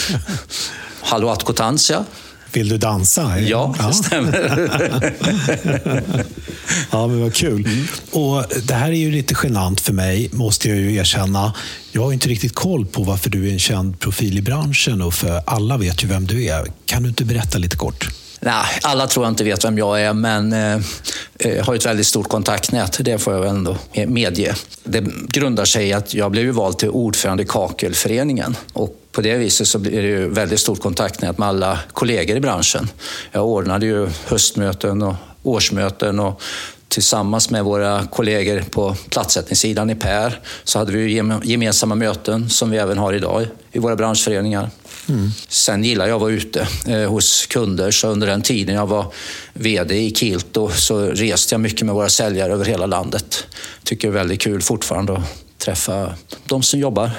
[1.01, 2.05] Hallå Atkotansia.
[2.53, 3.41] Vill du dansa?
[3.41, 4.33] Ja, det stämmer.
[6.91, 7.67] ja, men vad kul.
[7.67, 7.87] Mm.
[8.11, 11.55] Och Det här är ju lite genant för mig, måste jag ju erkänna.
[11.93, 15.15] Jag har inte riktigt koll på varför du är en känd profil i branschen och
[15.15, 16.67] för alla vet ju vem du är.
[16.87, 18.09] Kan du inte berätta lite kort?
[18.41, 20.81] Nej, alla tror jag inte vet vem jag är, men eh,
[21.39, 22.99] jag har ett väldigt stort kontaktnät.
[23.01, 24.55] Det får jag ändå medge.
[24.85, 28.57] Det grundar sig i att jag blev vald till ordförande i Kakelföreningen.
[28.73, 32.41] Och på det viset så blir det ju väldigt stort kontaktnät med alla kollegor i
[32.41, 32.89] branschen.
[33.33, 36.43] Jag ordnade ju höstmöten och årsmöten och
[36.89, 42.77] tillsammans med våra kollegor på platssättningssidan i PER så hade vi gemensamma möten som vi
[42.79, 44.71] även har idag i våra branschföreningar.
[45.09, 45.31] Mm.
[45.49, 49.13] Sen gillar jag att vara ute eh, hos kunder, så under den tiden jag var
[49.53, 53.47] VD i Kilto så reste jag mycket med våra säljare över hela landet.
[53.85, 56.15] Tycker det är väldigt kul fortfarande att träffa
[56.47, 57.11] de som jobbar.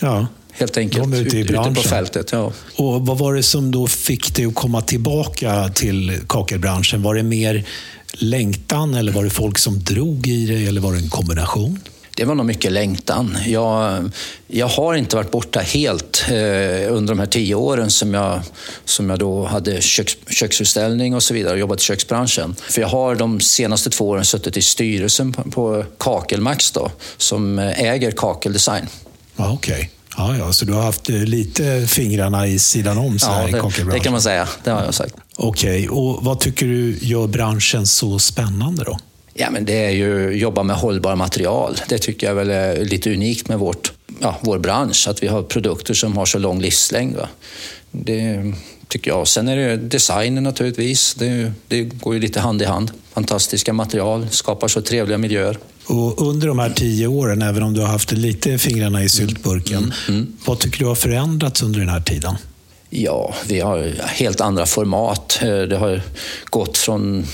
[0.00, 0.26] Ja.
[0.56, 2.32] Helt enkelt, de ute, i ute på fältet.
[2.32, 2.52] Ja.
[2.76, 7.02] Och vad var det som då fick dig att komma tillbaka till kakelbranschen?
[7.02, 7.64] Var det mer
[8.12, 11.80] längtan eller var det folk som drog i det eller var det en kombination?
[12.16, 13.38] Det var nog mycket längtan.
[13.46, 14.10] Jag,
[14.46, 16.34] jag har inte varit borta helt eh,
[16.92, 18.40] under de här tio åren som jag,
[18.84, 22.56] som jag då hade köks, köksutställning och så vidare och jobbat i köksbranschen.
[22.70, 27.58] För jag har de senaste två åren suttit i styrelsen på, på Kakelmax då, som
[27.58, 28.86] äger Kakeldesign.
[29.36, 29.74] Okej.
[29.74, 29.88] Okay.
[30.16, 33.92] Ja, ja, så du har haft eh, lite fingrarna i sidan om så ja, det,
[33.92, 34.48] det kan man säga.
[34.64, 35.14] Det har jag sagt.
[35.36, 35.88] Okej, okay.
[35.88, 38.98] och vad tycker du gör branschen så spännande då?
[39.34, 41.76] Ja, men det är ju att jobba med hållbara material.
[41.88, 45.42] Det tycker jag väl är lite unikt med vårt, ja, vår bransch, att vi har
[45.42, 47.16] produkter som har så lång livslängd.
[47.16, 47.28] Va?
[47.90, 48.54] Det
[48.88, 49.28] tycker jag.
[49.28, 51.14] Sen är det designen naturligtvis.
[51.14, 52.90] Det, det går ju lite hand i hand.
[53.12, 55.58] Fantastiska material, skapar så trevliga miljöer.
[55.86, 59.78] Och under de här tio åren, även om du har haft lite fingrarna i syltburken,
[59.78, 60.32] mm, mm.
[60.44, 62.34] vad tycker du har förändrats under den här tiden?
[62.96, 65.38] Ja, vi har helt andra format.
[65.42, 66.02] Eh, det har
[66.44, 67.26] gått från,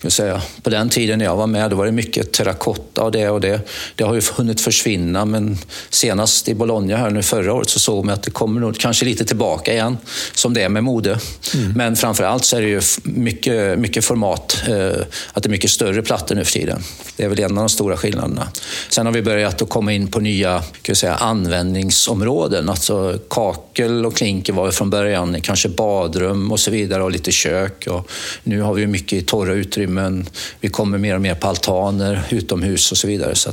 [0.00, 3.12] kan säga, på den tiden när jag var med, då var det mycket terrakotta och
[3.12, 3.60] det och det.
[3.94, 5.58] Det har ju hunnit försvinna, men
[5.90, 9.04] senast i Bologna här nu förra året så såg man att det kommer nog kanske
[9.04, 9.98] lite tillbaka igen,
[10.34, 11.18] som det är med mode.
[11.54, 11.72] Mm.
[11.72, 15.02] Men framför allt så är det ju mycket, mycket format, eh,
[15.32, 16.82] att det är mycket större plattor nu för tiden.
[17.16, 18.48] Det är väl en av de stora skillnaderna.
[18.88, 22.68] Sen har vi börjat att komma in på nya kan säga, användningsområden.
[22.68, 27.32] Alltså kakel och klinker var från början början kanske badrum och så vidare och lite
[27.32, 27.86] kök.
[27.86, 28.10] Och
[28.42, 30.26] nu har vi mycket torra utrymmen.
[30.60, 33.34] Vi kommer mer och mer på altaner, utomhus och så vidare.
[33.34, 33.52] Så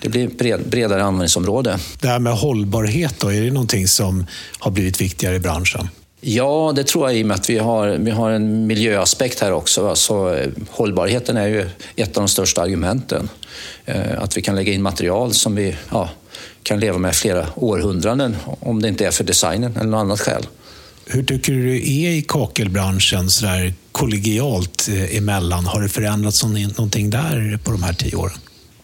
[0.00, 1.78] det blir ett bredare användningsområde.
[2.00, 4.26] Det här med hållbarhet, då, är det någonting som
[4.58, 5.88] har blivit viktigare i branschen?
[6.20, 9.52] Ja, det tror jag i och med att vi har, vi har en miljöaspekt här
[9.52, 9.88] också.
[9.88, 10.38] Alltså,
[10.70, 13.28] hållbarheten är ju ett av de största argumenten.
[13.84, 16.10] Eh, att vi kan lägga in material som vi ja,
[16.62, 20.46] kan leva med flera århundraden om det inte är för designen eller något annat skäl.
[21.08, 25.66] Hur tycker du det är i kakelbranschen så där kollegialt eh, emellan?
[25.66, 28.38] Har det förändrats någonting där på de här tio åren?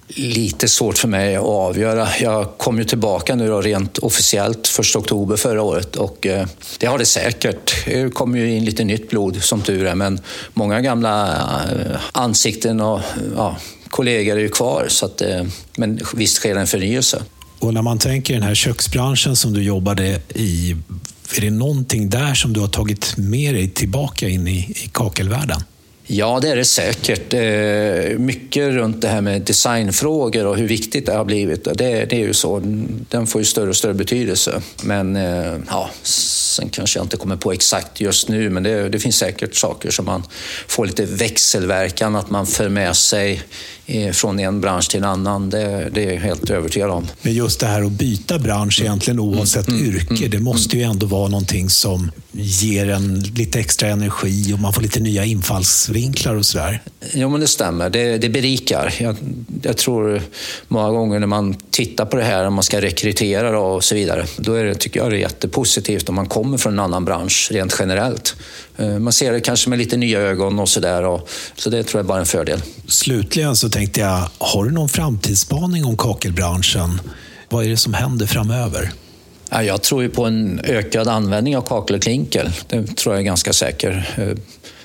[0.08, 2.08] Lite svårt för mig att avgöra.
[2.20, 6.46] Jag kom ju tillbaka nu då rent officiellt första oktober förra året och eh,
[6.78, 7.84] det har det säkert.
[7.86, 10.20] Det kommer ju in lite nytt blod som tur är men
[10.54, 11.36] många gamla
[11.72, 13.00] eh, ansikten och
[13.36, 13.56] ja,
[13.88, 14.86] kollegor är ju kvar.
[14.88, 15.22] Så att,
[15.76, 17.22] men visst sker en förnyelse.
[17.58, 20.76] Och när man tänker den här köksbranschen som du jobbade i,
[21.38, 25.60] är det någonting där som du har tagit med dig tillbaka in i, i kakelvärlden?
[26.06, 27.34] Ja, det är det säkert.
[27.34, 31.64] Eh, mycket runt det här med designfrågor och hur viktigt det har blivit.
[31.64, 32.60] Det, det är ju så.
[33.08, 34.62] Den får ju större och större betydelse.
[34.82, 35.90] Men eh, ja,
[36.52, 39.90] sen kanske jag inte kommer på exakt just nu, men det, det finns säkert saker
[39.90, 40.22] som man
[40.68, 43.42] får lite växelverkan, att man för med sig
[44.12, 45.50] från en bransch till en annan.
[45.50, 47.06] Det, det är jag helt övertygad om.
[47.22, 50.76] Men just det här att byta bransch egentligen oavsett mm, mm, yrke, mm, det måste
[50.76, 55.24] ju ändå vara någonting som ger en lite extra energi och man får lite nya
[55.24, 56.82] infallsvinklar och sådär.
[57.12, 57.90] Jo, men det stämmer.
[57.90, 58.94] Det, det berikar.
[58.98, 59.16] Jag,
[59.62, 60.22] jag, tror
[60.68, 64.26] många gånger när man tittar på det här, om man ska rekrytera och så vidare,
[64.36, 67.48] då är det, tycker jag det är jättepositivt om man kommer från en annan bransch
[67.52, 68.36] rent generellt.
[68.76, 71.20] Eh, man ser det kanske med lite nya ögon och sådär.
[71.56, 72.62] Så det tror jag bara är en fördel.
[72.88, 77.00] Slutligen så tänkte jag, har du någon framtidsspaning om kakelbranschen?
[77.48, 78.92] Vad är det som händer framöver?
[79.50, 82.52] Jag tror ju på en ökad användning av kakel och klinker.
[82.68, 84.38] Det tror jag är ganska säker eh,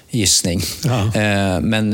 [0.10, 0.62] gissning.
[0.84, 1.22] Ja.
[1.22, 1.94] Eh, men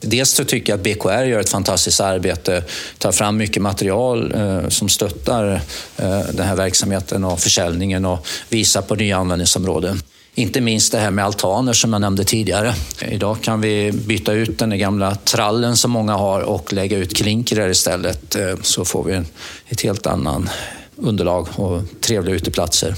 [0.00, 2.64] Dels så tycker jag att BKR gör ett fantastiskt arbete,
[2.98, 5.60] tar fram mycket material eh, som stöttar
[5.96, 10.02] eh, den här verksamheten och försäljningen och visar på nya användningsområden.
[10.34, 12.74] Inte minst det här med altaner som jag nämnde tidigare.
[13.08, 17.68] Idag kan vi byta ut den gamla trallen som många har och lägga ut klinkrar
[17.68, 19.22] istället eh, så får vi
[19.68, 20.48] ett helt annan
[20.96, 22.94] underlag och trevliga uteplatser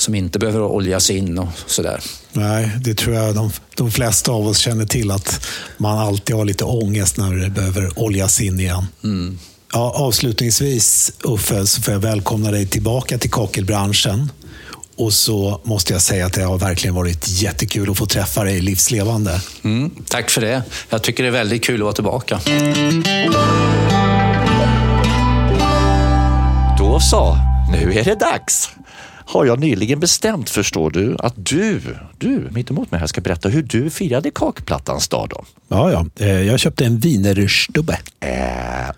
[0.00, 2.00] som inte behöver oljas in och sådär.
[2.32, 6.44] Nej, det tror jag de, de flesta av oss känner till att man alltid har
[6.44, 8.86] lite ångest när det behöver oljas in igen.
[9.04, 9.38] Mm.
[9.72, 14.32] Ja, avslutningsvis Uffe, så får jag välkomna dig tillbaka till kakelbranschen.
[14.96, 18.60] Och så måste jag säga att det har verkligen varit jättekul att få träffa dig
[18.60, 19.40] livslevande.
[19.62, 20.62] Mm, tack för det.
[20.90, 22.40] Jag tycker det är väldigt kul att vara tillbaka.
[26.78, 27.36] Då så,
[27.72, 28.70] nu är det dags
[29.32, 31.80] har jag nyligen bestämt, förstår du, att du,
[32.18, 35.44] du mitt emot mig här ska berätta hur du firade kakplattans dag då.
[35.68, 36.06] Ja, ja.
[36.16, 37.98] Eh, jag köpte en wienerstubbe.
[38.20, 38.30] Äh,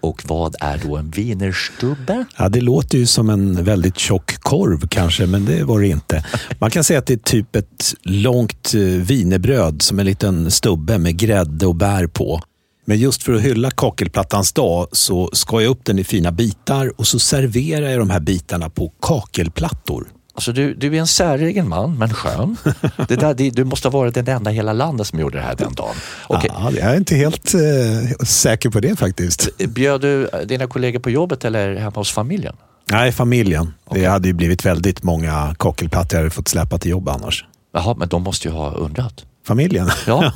[0.00, 2.24] och vad är då en wienerstubbe?
[2.36, 6.24] Ja, det låter ju som en väldigt tjock korv kanske, men det var det inte.
[6.58, 10.98] Man kan säga att det är typ ett långt vinerbröd eh, som en liten stubbe
[10.98, 12.40] med grädde och bär på.
[12.84, 17.00] Men just för att hylla kakelplattans dag så skar jag upp den i fina bitar
[17.00, 20.08] och så serverar jag de här bitarna på kakelplattor.
[20.34, 22.56] Alltså du, du är en säregen man, men skön.
[23.08, 25.44] Det där, det, du måste ha varit den enda i hela landet som gjorde det
[25.44, 25.94] här den dagen.
[26.28, 26.50] Okay.
[26.54, 29.58] Ja, jag är inte helt eh, säker på det faktiskt.
[29.58, 32.56] Bjöd du dina kollegor på jobbet eller hemma hos familjen?
[32.90, 33.74] Nej, familjen.
[33.84, 34.02] Okay.
[34.02, 37.44] Det hade ju blivit väldigt många kakelplattor jag hade fått släppa till jobb annars.
[37.74, 39.24] Jaha, men de måste ju ha undrat.
[39.44, 39.90] Familjen?
[40.06, 40.32] Ja.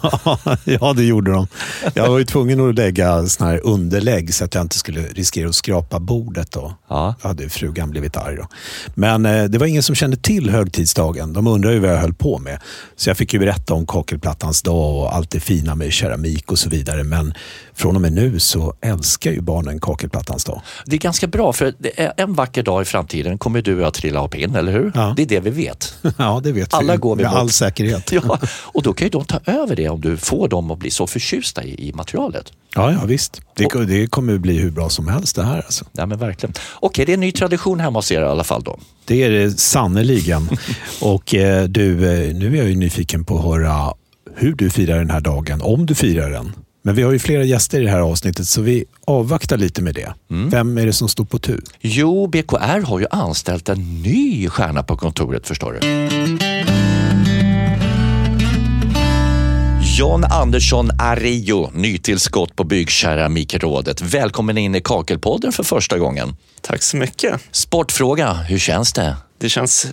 [0.65, 1.47] ja, det gjorde de.
[1.95, 5.49] Jag var ju tvungen att lägga sån här underlägg så att jag inte skulle riskera
[5.49, 6.51] att skrapa bordet.
[6.53, 6.75] Då.
[6.89, 7.15] Ja.
[7.23, 8.37] Då hade frugan blivit arg.
[8.37, 8.49] Då.
[8.95, 11.33] Men eh, det var ingen som kände till högtidsdagen.
[11.33, 12.59] De undrade ju vad jag höll på med.
[12.97, 16.59] Så jag fick ju berätta om kakelplattans dag och allt det fina med keramik och
[16.59, 17.05] så vidare.
[17.05, 17.35] Men
[17.75, 20.61] från och med nu så älskar ju barnen kakelplattans dag.
[20.87, 21.75] Det är ganska bra för
[22.17, 24.93] en vacker dag i framtiden kommer du att trilla av pinn, eller hur?
[24.95, 25.15] Ja.
[25.17, 25.95] Det är det vi vet.
[26.19, 26.99] Ja, det vet Alla vi.
[26.99, 28.13] Går vi med all säkerhet.
[28.13, 30.91] Ja, och då kan ju de ta över det om du får dem att bli
[30.91, 32.53] så förtjusta i, i materialet.
[32.75, 33.41] Ja, ja visst.
[33.55, 35.57] Det, och, det kommer att bli hur bra som helst det här.
[35.57, 35.85] Alltså.
[35.93, 36.55] Ja, men verkligen.
[36.81, 38.79] Okej, det är en ny tradition hemma hos er i alla fall då?
[39.05, 40.49] Det är det sannerligen.
[41.01, 43.95] och eh, du, eh, nu är jag ju nyfiken på att höra
[44.35, 46.53] hur du firar den här dagen, om du firar den.
[46.87, 49.95] Men vi har ju flera gäster i det här avsnittet så vi avvaktar lite med
[49.95, 50.15] det.
[50.31, 50.51] Mm.
[50.51, 51.63] Vem är det som står på tur?
[51.81, 56.46] Jo, BKR har ju anställt en ny stjärna på kontoret förstår du.
[59.99, 64.01] John Andersson Ario, nytillskott på Byggkeramikrådet.
[64.01, 66.37] Välkommen in i Kakelpodden för första gången.
[66.61, 67.41] Tack så mycket.
[67.51, 69.17] Sportfråga, hur känns det?
[69.39, 69.87] Det känns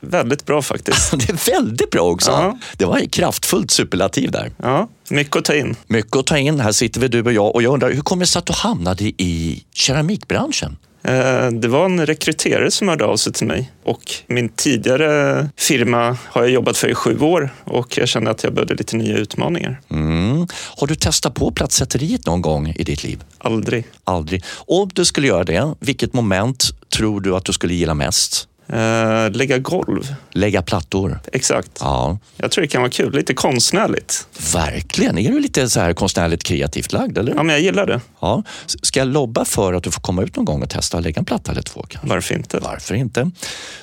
[0.00, 1.10] väldigt bra faktiskt.
[1.18, 2.30] det är väldigt bra också.
[2.30, 2.58] Ja.
[2.76, 4.52] Det var ett kraftfullt superlativ där.
[4.56, 5.76] Ja, mycket att ta in.
[5.86, 6.60] Mycket att ta in.
[6.60, 8.52] Här sitter vi du och jag och jag undrar, hur kommer det sig att du
[8.52, 10.76] hamnade i keramikbranschen?
[11.04, 16.16] Eh, det var en rekryterare som hörde av sig till mig och min tidigare firma
[16.24, 19.16] har jag jobbat för i sju år och jag kände att jag behövde lite nya
[19.16, 19.80] utmaningar.
[19.90, 20.46] Mm.
[20.76, 23.24] Har du testat på plattsätteriet någon gång i ditt liv?
[23.38, 23.84] Aldrig.
[24.04, 24.44] Aldrig.
[24.66, 26.64] Om du skulle göra det, vilket moment
[26.96, 28.48] tror du att du skulle gilla mest?
[28.72, 30.14] Uh, lägga golv.
[30.30, 31.20] Lägga plattor.
[31.32, 31.70] Exakt.
[31.80, 32.18] Ja.
[32.36, 33.12] Jag tror det kan vara kul.
[33.12, 34.26] Lite konstnärligt.
[34.54, 35.18] Verkligen.
[35.18, 37.18] Är du lite så här konstnärligt kreativt lagd?
[37.18, 37.34] Eller?
[37.34, 38.00] Ja, men jag gillar det.
[38.20, 38.42] Ja.
[38.66, 41.18] Ska jag lobba för att du får komma ut någon gång och testa att lägga
[41.18, 41.84] en platta eller två?
[41.88, 42.08] Kanske?
[42.08, 42.58] Varför inte?
[42.58, 43.30] Varför inte?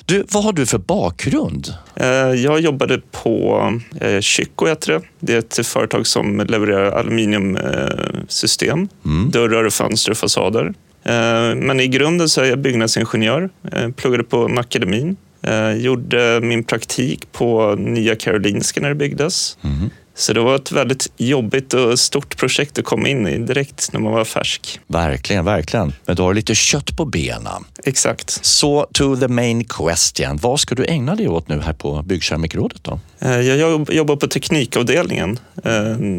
[0.04, 1.74] Du, vad har du för bakgrund?
[2.00, 3.64] Uh, jag jobbade på
[4.04, 5.00] uh, Chico, heter det.
[5.20, 8.88] Det är ett företag som levererar aluminiumsystem.
[9.04, 9.30] Mm.
[9.30, 10.74] Dörrar, fönster och fasader.
[11.04, 13.50] Eh, men i grunden så är jag byggnadsingenjör.
[13.72, 15.16] Eh, pluggade på akademin.
[15.42, 19.58] Eh, gjorde min praktik på Nya Karolinska när det byggdes.
[19.62, 19.90] Mm.
[20.20, 24.00] Så det var ett väldigt jobbigt och stort projekt att komma in i direkt när
[24.00, 24.80] man var färsk.
[24.86, 25.92] Verkligen, verkligen.
[26.06, 27.64] Men du har lite kött på benen.
[27.84, 28.44] Exakt.
[28.44, 30.36] Så to the main question.
[30.36, 33.00] Vad ska du ägna dig åt nu här på Byggkeramikrådet då?
[33.20, 35.38] Jag jobbar på teknikavdelningen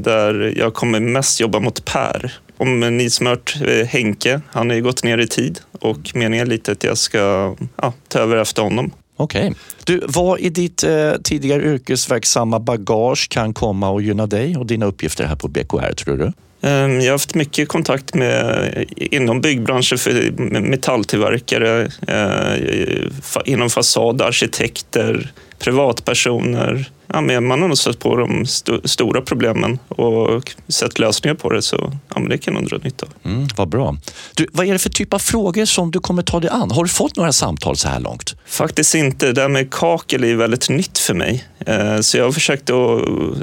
[0.03, 4.75] där jag kommer mest jobba mot Per om ni som hört eh, Henke, han har
[4.75, 8.37] ju gått ner i tid och meningen är lite att jag ska ja, ta över
[8.37, 8.91] efter honom.
[9.15, 9.41] Okej.
[9.41, 9.54] Okay.
[9.84, 14.86] Du, vad i ditt eh, tidigare yrkesverksamma bagage kan komma och gynna dig och dina
[14.86, 16.32] uppgifter här på BKR tror du?
[16.62, 25.32] Ehm, Jag har haft mycket kontakt med inom byggbranschen för metalltillverkare, eh, inom fasad, arkitekter,
[25.62, 26.86] privatpersoner.
[27.13, 31.50] Ja, men man har nog stött på de sto- stora problemen och sett lösningar på
[31.50, 33.32] det, så ja, men det kan man dra nytta av.
[33.32, 33.97] Mm, vad bra.
[34.36, 36.71] Du, vad är det för typ av frågor som du kommer ta dig an?
[36.71, 38.36] Har du fått några samtal så här långt?
[38.45, 39.26] Faktiskt inte.
[39.26, 41.45] Det där med kakel är väldigt nytt för mig.
[41.65, 43.02] Eh, Så jag har försökt att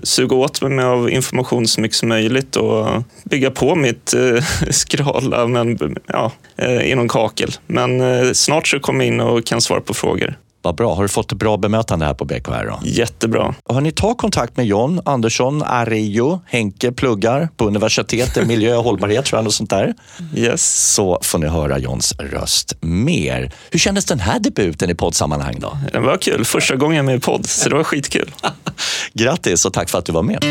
[0.09, 2.87] suga åt mig av information så mycket som möjligt och
[3.24, 7.50] bygga på mitt eh, skrala men, ja, eh, inom kakel.
[7.66, 10.38] Men snart så kommer jag in och kan svara på frågor.
[10.62, 10.94] Vad bra.
[10.94, 12.66] Har du fått ett bra bemötande här på BKR?
[12.66, 12.78] Då?
[12.82, 13.54] Jättebra.
[13.68, 19.24] Har ni ta kontakt med John Andersson, Ario, Henke pluggar på universitetet, miljö och hållbarhet
[19.24, 19.94] tror jag, och sånt där.
[20.34, 20.92] Yes.
[20.94, 23.52] Så får ni höra Johns röst mer.
[23.70, 25.78] Hur kändes den här debuten i poddsammanhang då?
[25.92, 26.44] Det var kul.
[26.44, 28.30] Första gången jag med i podd, så det var skitkul.
[29.14, 30.44] Grattis och tack för att du var med.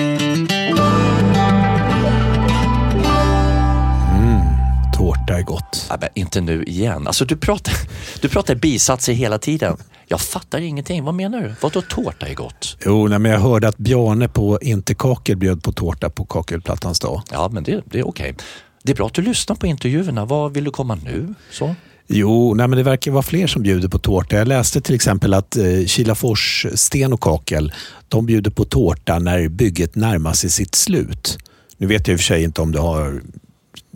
[4.98, 5.86] Tårta är gott.
[5.90, 7.08] Ja, men inte nu igen.
[7.08, 7.74] Alltså, du, pratar,
[8.22, 9.78] du pratar bisatser hela tiden.
[10.10, 11.04] Jag fattar ingenting.
[11.04, 11.54] Vad menar du?
[11.62, 12.78] Vadå tårta är gott?
[12.86, 17.00] Jo, nej, men jag hörde att Bjarne på Inte kakel bjöd på tårta på kakelplattans
[17.00, 17.22] dag.
[17.32, 18.36] Ja, men det, det är okej.
[18.84, 20.26] Det är bra att du lyssnar på intervjuerna.
[20.26, 21.34] Vad vill du komma nu?
[21.52, 21.76] Så?
[22.08, 24.36] Jo, nej, men det verkar vara fler som bjuder på tårta.
[24.36, 27.74] Jag läste till exempel att eh, Kilafors Sten och Kakel,
[28.08, 31.38] de bjuder på tårta när bygget närmar sig sitt slut.
[31.78, 33.22] Nu vet jag i och för sig inte om det har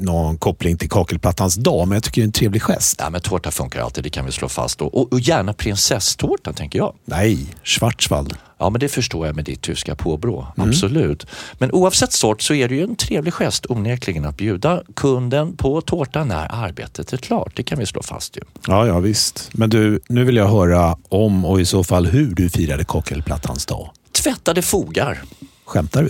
[0.01, 2.95] någon koppling till kakelplattans dag, men jag tycker det är en trevlig gest.
[2.99, 4.81] Ja, men tårta funkar alltid, det kan vi slå fast.
[4.81, 6.93] Och, och, och gärna prinsesstårta, tänker jag.
[7.05, 8.33] Nej, Schwarzwald.
[8.57, 10.47] Ja, men det förstår jag med ditt tyska påbrå.
[10.57, 11.25] Absolut.
[11.53, 15.81] Men oavsett sort så är det ju en trevlig gest onekligen att bjuda kunden på
[15.81, 17.51] tårta när arbetet är klart.
[17.55, 18.41] Det kan vi slå fast ju.
[18.67, 19.49] Ja, ja visst.
[19.53, 23.65] Men du, nu vill jag höra om och i så fall hur du firade kakelplattans
[23.65, 23.89] dag.
[24.11, 25.21] Tvättade fogar.
[25.65, 26.09] Skämtar du?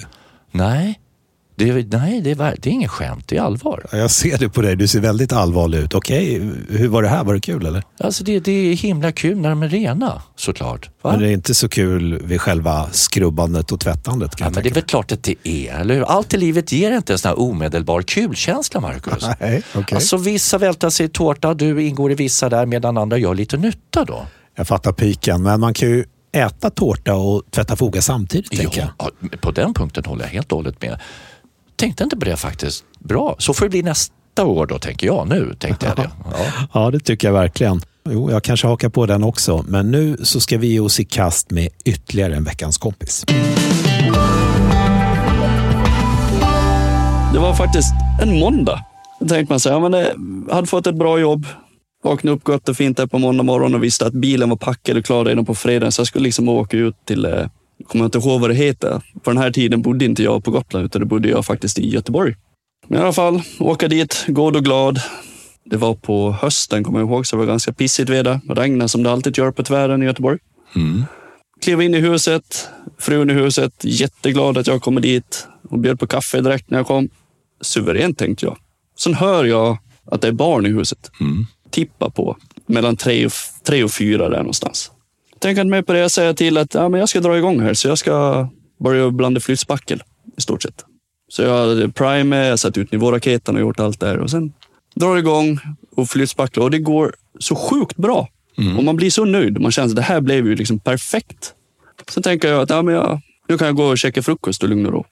[0.51, 0.99] Nej,
[1.65, 3.86] det, nej det, är, det är ingen skämt, det är allvar.
[3.91, 5.93] Ja, Jag ser det på dig, du ser väldigt allvarlig ut.
[5.93, 7.24] Okej, hur var det här?
[7.24, 7.84] Var det kul eller?
[8.00, 10.89] Alltså det, det är himla kul när de är rena, såklart.
[11.02, 11.12] Va?
[11.12, 14.69] Men det är inte så kul vid själva skrubbandet och tvättandet kan Ja, men det
[14.69, 16.04] är väl klart att det är, eller hur?
[16.04, 19.26] Allt i livet ger inte en sån här omedelbar kulkänsla, Marcus.
[19.39, 19.95] Nej, okej.
[19.95, 23.58] Alltså vissa vältar sig i tårta, du ingår i vissa där medan andra gör lite
[23.58, 24.26] nytta då.
[24.56, 28.88] Jag fattar piken, men man kan ju äta tårta och tvätta foga samtidigt, tänker.
[28.97, 29.10] Ja,
[29.41, 31.00] på den punkten håller jag helt och hållet med.
[31.82, 32.84] Tänkte inte på det faktiskt.
[33.00, 35.56] Bra, så får det bli nästa år då, tänker jag nu.
[35.60, 36.10] Tänkte jag det.
[36.32, 36.67] Ja.
[36.74, 37.82] Ja, det tycker jag verkligen.
[38.10, 41.06] Jo, jag kanske hakar på den också, men nu så ska vi ge oss i
[41.06, 43.26] kast med ytterligare en veckans kompis.
[47.34, 48.86] Det var faktiskt en måndag.
[49.20, 50.15] Då tänkte man sig, ja, men det,
[50.52, 51.46] hade fått ett bra jobb,
[52.04, 54.98] vaknade upp gott och fint där på måndag morgon och visste att bilen var packad
[54.98, 55.91] och klar redan på fredagen.
[55.91, 57.46] Så jag skulle liksom åka ut till, eh,
[57.82, 59.02] jag kommer inte ihåg vad det heter.
[59.24, 61.89] På den här tiden bodde inte jag på Gotland, utan det bodde jag faktiskt i
[61.89, 62.36] Göteborg.
[62.88, 65.02] Men i alla fall, åka dit, god och glad.
[65.65, 68.39] Det var på hösten, kommer jag ihåg, så det var ganska pissigt väder.
[68.44, 70.39] Det regnade som det alltid gör på tvären i Göteborg.
[71.62, 75.48] Klev in i huset, frun i huset, jätteglad att jag kommer dit.
[75.70, 77.10] Hon bjöd på kaffe direkt när jag kom.
[77.62, 78.58] Suveränt tänkte jag.
[78.98, 81.12] Sen hör jag att det är barn i huset.
[81.70, 83.32] Tippa på mellan tre och,
[83.63, 84.91] tre och fyra där någonstans.
[85.45, 85.99] Inte mer på det.
[85.99, 88.47] Jag säger till att ja, men jag ska dra igång här, så jag ska
[88.80, 90.04] börja blanda flytspackel
[90.38, 90.86] i stort sett.
[91.30, 94.17] Så jag hade prime, jag satt ut nivåraketen och gjort allt där.
[94.17, 94.54] Och sen
[94.95, 95.60] drar igång
[95.95, 98.27] och flytspacklar och det går så sjukt bra.
[98.77, 99.62] Och man blir så nöjd.
[99.62, 101.54] Man känner att det här blev ju liksom perfekt.
[102.10, 104.69] Sen tänker jag att ja, men jag, nu kan jag gå och käka frukost och
[104.69, 105.06] lugn och ro.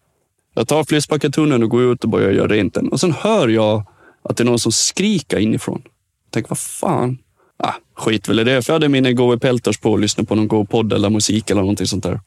[0.54, 2.90] Jag tar flytspackeltunneln och går ut och börjar göra rent den.
[2.90, 3.84] Och sen hör jag
[4.24, 5.82] att det är någon som skriker inifrån.
[6.26, 7.18] Jag tänker, vad fan?
[7.64, 10.36] Ah, skit väl i det, för jag hade mina Go Pelters på och lyssnade på
[10.36, 12.20] någon Go-podd eller musik eller någonting sånt där.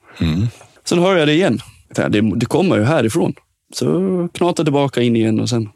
[0.85, 1.61] Sen hör jag det igen.
[1.95, 3.35] Det, det kommer ju härifrån.
[3.75, 3.85] Så
[4.35, 5.69] knatar jag tillbaka in igen och sen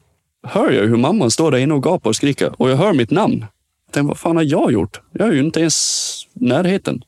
[0.47, 2.53] hör jag hur mamman står där inne och gapar och skriker.
[2.63, 3.39] Och jag hör mitt namn.
[3.87, 5.01] Jag tänkte, vad fan har jag gjort?
[5.13, 7.03] Jag är ju inte ens närheten.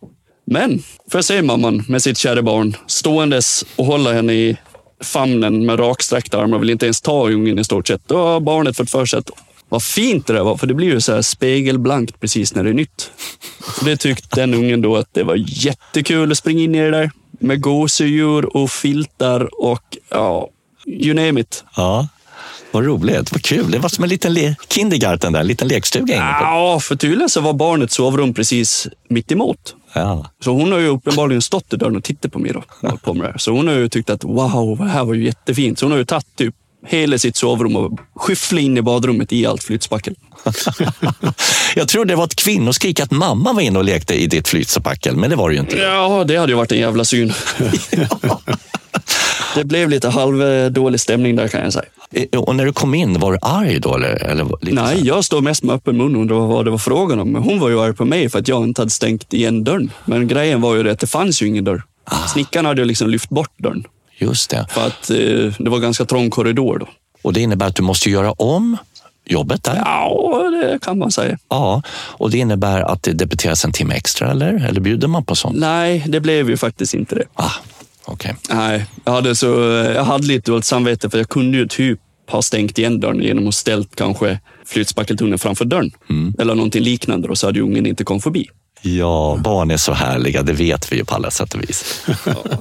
[0.45, 4.57] Men, får jag se mamman med sitt kära barn ståendes och hålla henne i
[5.01, 8.03] famnen med raksträckta armar, vill inte ens ta ungen i stort sett.
[8.07, 9.31] Då har barnet fått för sig att
[9.69, 12.71] vad fint det där var, för det blir ju så här spegelblankt precis när det
[12.71, 13.11] är nytt.
[13.79, 16.91] Så det tyckte den ungen då att det var jättekul att springa in i det
[16.91, 20.49] där med gosedjur och filtar och ja,
[20.87, 21.65] you name it.
[21.77, 22.09] Ja,
[22.71, 23.71] vad roligt, vad kul.
[23.71, 26.17] Det var som en liten le- kindergarten där, en liten lekstuga.
[26.17, 29.75] Ja, för tydligen så var barnets sovrum precis mitt emot.
[29.93, 30.31] Ja.
[30.45, 32.63] Så hon har ju uppenbarligen stått i dörren och tittat på mig då.
[32.97, 33.39] På här.
[33.39, 35.79] Så hon har ju tyckt att wow, det här var ju jättefint.
[35.79, 36.55] Så hon har ju tagit typ
[36.87, 40.15] hela sitt sovrum och skyfflat in i badrummet i allt flytspackel.
[41.77, 45.17] Jag tror det var ett kvinnoskrik att mamma var inne och lekte i ditt flytspackel,
[45.17, 45.77] men det var det ju inte.
[45.77, 47.33] Ja, det hade ju varit en jävla syn.
[49.55, 51.85] Det blev lite halvdålig stämning där kan jag säga.
[52.13, 53.95] Eh, Och när du kom in, var du arg då?
[53.97, 57.21] Eller, eller Nej, jag stod mest med öppen mun och undrade vad det var frågan
[57.21, 57.29] om.
[57.33, 59.91] Men hon var ju arg på mig för att jag inte hade stängt igen dörren.
[60.05, 61.83] Men grejen var ju det att det fanns ju ingen dörr.
[62.33, 63.85] Snickaren hade ju liksom lyft bort dörren.
[64.19, 64.67] Just det.
[64.71, 65.17] För att eh,
[65.59, 66.89] det var ganska trång korridor då.
[67.23, 68.77] Och det innebär att du måste göra om
[69.25, 69.77] jobbet där?
[69.77, 71.39] Ja, det kan man säga.
[71.49, 74.67] Ja, och det innebär att det debiteras en timme extra eller?
[74.69, 75.57] Eller bjuder man på sånt?
[75.57, 77.25] Nej, det blev ju faktiskt inte det.
[77.35, 77.51] Ah,
[78.05, 78.35] okej.
[78.51, 79.47] Nej, jag hade, så,
[79.95, 82.01] jag hade lite dåligt samvete för jag kunde ju typ
[82.31, 85.91] ha stängt igen dörren genom att ställt kanske flytspackeltunneln framför dörren.
[86.39, 88.47] Eller någonting liknande då, så hade ungen inte kommit förbi.
[88.83, 92.07] Ja, barn är så härliga, det vet vi ju på alla sätt och vis.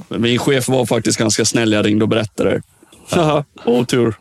[0.08, 1.72] Men Min chef var faktiskt ganska snäll.
[1.72, 2.62] Jag ringde och berättade det.
[3.10, 4.14] Haha, otur,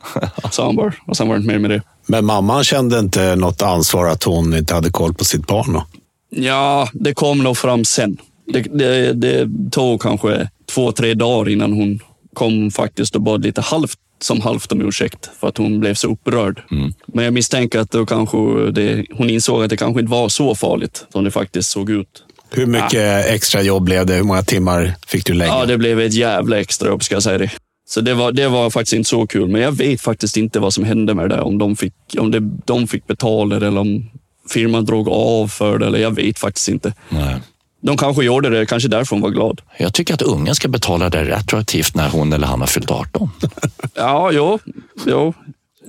[0.51, 0.93] sa han bara.
[1.05, 1.81] Och sen var det inte mer med det.
[2.05, 5.73] Men mamman kände inte något ansvar att hon inte hade koll på sitt barn?
[5.73, 5.85] Då?
[6.29, 8.17] Ja, det kom nog fram sen.
[8.53, 11.99] Det, det, det tog kanske två, tre dagar innan hon
[12.33, 16.11] kom faktiskt och bad lite halvt som halvt om ursäkt för att hon blev så
[16.11, 16.61] upprörd.
[17.07, 18.37] Men jag misstänker att då kanske
[18.71, 22.23] det, hon insåg att det kanske inte var så farligt som det faktiskt såg ut.
[22.49, 24.13] Hur mycket extra jobb blev det?
[24.13, 25.51] Hur många timmar fick du lägga?
[25.51, 27.51] Ja, det blev ett jävla extra jobb ska jag säga det.
[27.89, 29.47] Så det var, det var faktiskt inte så kul.
[29.47, 31.43] Men jag vet faktiskt inte vad som hände med det där.
[31.43, 34.09] Om de fick, om det, de fick betala det eller om
[34.49, 35.85] firman drog av för det.
[35.85, 36.93] Eller jag vet faktiskt inte.
[37.09, 37.35] Nej.
[37.81, 39.61] De kanske gjorde det, kanske därför hon var glad.
[39.77, 43.29] Jag tycker att ungen ska betala det retroaktivt när hon eller han har fyllt 18.
[43.95, 44.59] Ja, jo,
[45.05, 45.33] jo.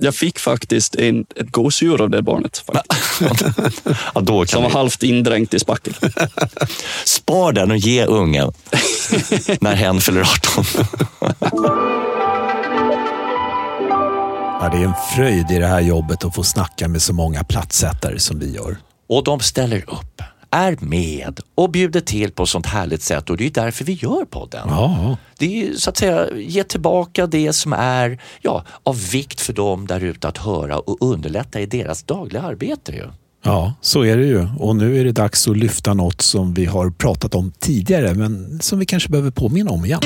[0.01, 2.63] Jag fick faktiskt en, ett gosedjur av det barnet.
[4.13, 5.93] Ja, då som var vi halvt indränkt i spackel.
[7.05, 8.51] spar den och ge ungen
[9.61, 10.65] när hen fyller 18.
[14.61, 17.43] Ja, det är en fröjd i det här jobbet att få snacka med så många
[17.43, 18.77] plattsättare som vi gör.
[19.09, 20.21] Och de ställer upp,
[20.51, 24.25] är med och bjuder till på sånt härligt sätt och det är därför vi gör
[24.25, 24.67] podden.
[24.69, 29.53] Ja, Det är så att säga ge tillbaka det som är ja, av vikt för
[29.53, 32.91] dem där ute att höra och underlätta i deras dagliga arbete.
[32.91, 33.03] Ju.
[33.43, 34.47] ja, så är det ju.
[34.59, 38.59] Och nu är det dags att lyfta något som vi har pratat om tidigare, men
[38.61, 39.99] som vi kanske behöver påminna om igen.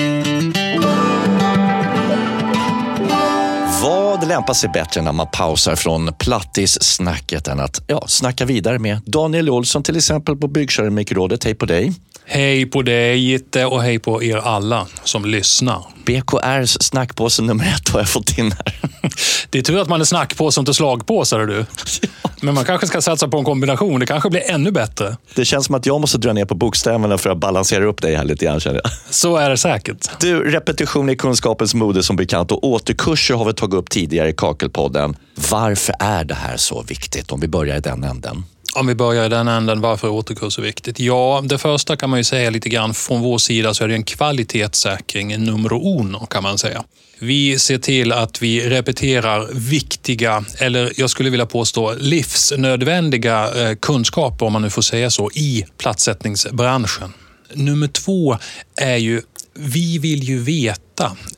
[4.23, 9.01] Det lämpar sig bättre när man pausar från plattissnacket än att ja, snacka vidare med
[9.05, 11.43] Daniel Olsson till exempel på Byggkeramikrådet.
[11.43, 11.93] Hej på dig!
[12.25, 15.85] Hej på dig Gitte och hej på er alla som lyssnar.
[16.05, 18.79] BKRs snackpåse nummer ett har jag fått in här.
[19.49, 21.65] Det är tur att man är snackpåse och inte slagpåse, du.
[22.41, 23.99] Men man kanske ska satsa på en kombination.
[23.99, 25.17] Det kanske blir ännu bättre.
[25.35, 28.15] Det känns som att jag måste dra ner på bokstäverna för att balansera upp dig
[28.15, 28.91] här lite grann känner jag.
[29.09, 30.09] Så är det säkert.
[30.19, 34.33] Du, repetition är kunskapens mode som bekant och återkurser har vi tagit upp tidigare i
[34.33, 35.15] Kakelpodden.
[35.51, 37.31] Varför är det här så viktigt?
[37.31, 38.43] Om vi börjar i den änden.
[38.75, 40.99] Om vi börjar i den änden, varför är återkurs så viktigt?
[40.99, 43.93] Ja, det första kan man ju säga lite grann från vår sida så är det
[43.93, 46.83] en kvalitetssäkring numero uno kan man säga.
[47.19, 54.45] Vi ser till att vi repeterar viktiga, eller jag skulle vilja påstå livsnödvändiga eh, kunskaper,
[54.45, 57.13] om man nu får säga så, i platsättningsbranschen.
[57.53, 58.37] Nummer två
[58.75, 59.21] är ju
[59.55, 60.82] vi vill ju veta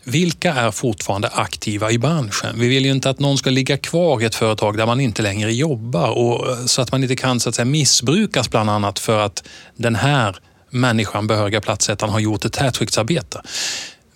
[0.04, 2.60] vilka är fortfarande aktiva i branschen.
[2.60, 5.22] Vi vill ju inte att någon ska ligga kvar i ett företag där man inte
[5.22, 9.00] längre jobbar och eh, så att man inte kan så att säga, missbrukas bland annat
[9.00, 9.44] för att
[9.76, 10.36] den här
[10.70, 13.42] människan, behöriga platssättaren, har gjort ett hätskiktsarbete.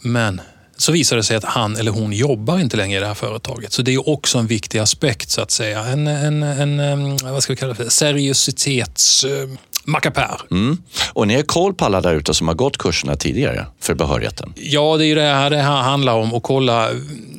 [0.02, 0.42] Men
[0.78, 3.74] så visar det sig att han eller hon jobbar inte längre i det här företaget.
[3.74, 5.86] Så det är också en viktig aspekt så att säga.
[5.86, 9.24] En, en, en, en vad ska vi kalla det för, seriositets...
[9.24, 9.50] Eh,
[9.86, 10.42] mackapär.
[10.52, 10.78] Mm.
[11.14, 14.54] Och ni har koll på alla där ute som har gått kurserna tidigare för behörigheten?
[14.56, 16.90] Ja, det är ju det här det här handlar om att kolla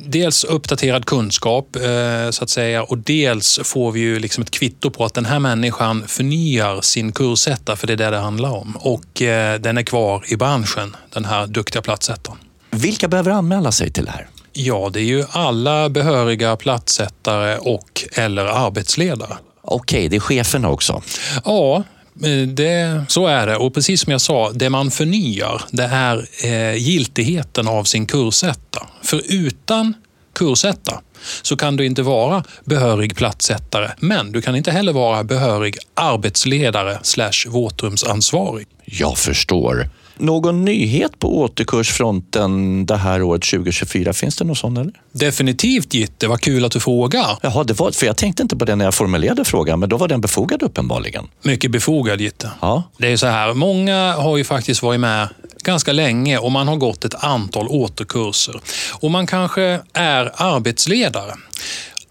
[0.05, 4.89] dels uppdaterad kunskap eh, så att säga och dels får vi ju liksom ett kvitto
[4.89, 8.77] på att den här människan förnyar sin kursetta för det är det det handlar om
[8.79, 12.37] och eh, den är kvar i branschen, den här duktiga platssättaren.
[12.69, 14.27] Vilka behöver anmäla sig till det här?
[14.53, 19.37] Ja, det är ju alla behöriga platssättare och eller arbetsledare.
[19.61, 21.01] Okej, det är cheferna också.
[21.45, 21.83] Ja,
[22.23, 23.55] Eh, det, så är det.
[23.55, 28.87] Och precis som jag sa, det man förnyar det är eh, giltigheten av sin kursetta.
[29.03, 29.93] För utan
[30.33, 31.01] kursetta
[31.41, 36.99] så kan du inte vara behörig platssättare, men du kan inte heller vara behörig arbetsledare
[37.03, 38.67] slash våtrumsansvarig.
[38.85, 39.89] Jag förstår.
[40.21, 44.13] Någon nyhet på återkursfronten det här året 2024?
[44.13, 44.93] Finns det någon sån eller?
[45.11, 47.37] Definitivt Gitte, vad kul att du frågar.
[47.41, 49.97] Jaha, det var, för jag tänkte inte på det när jag formulerade frågan, men då
[49.97, 51.27] var den befogad uppenbarligen.
[51.41, 52.51] Mycket befogad Gitte.
[52.61, 52.83] Ja.
[52.97, 55.27] Det är så här, många har ju faktiskt varit med
[55.63, 58.61] ganska länge och man har gått ett antal återkurser.
[58.93, 61.33] Och man kanske är arbetsledare.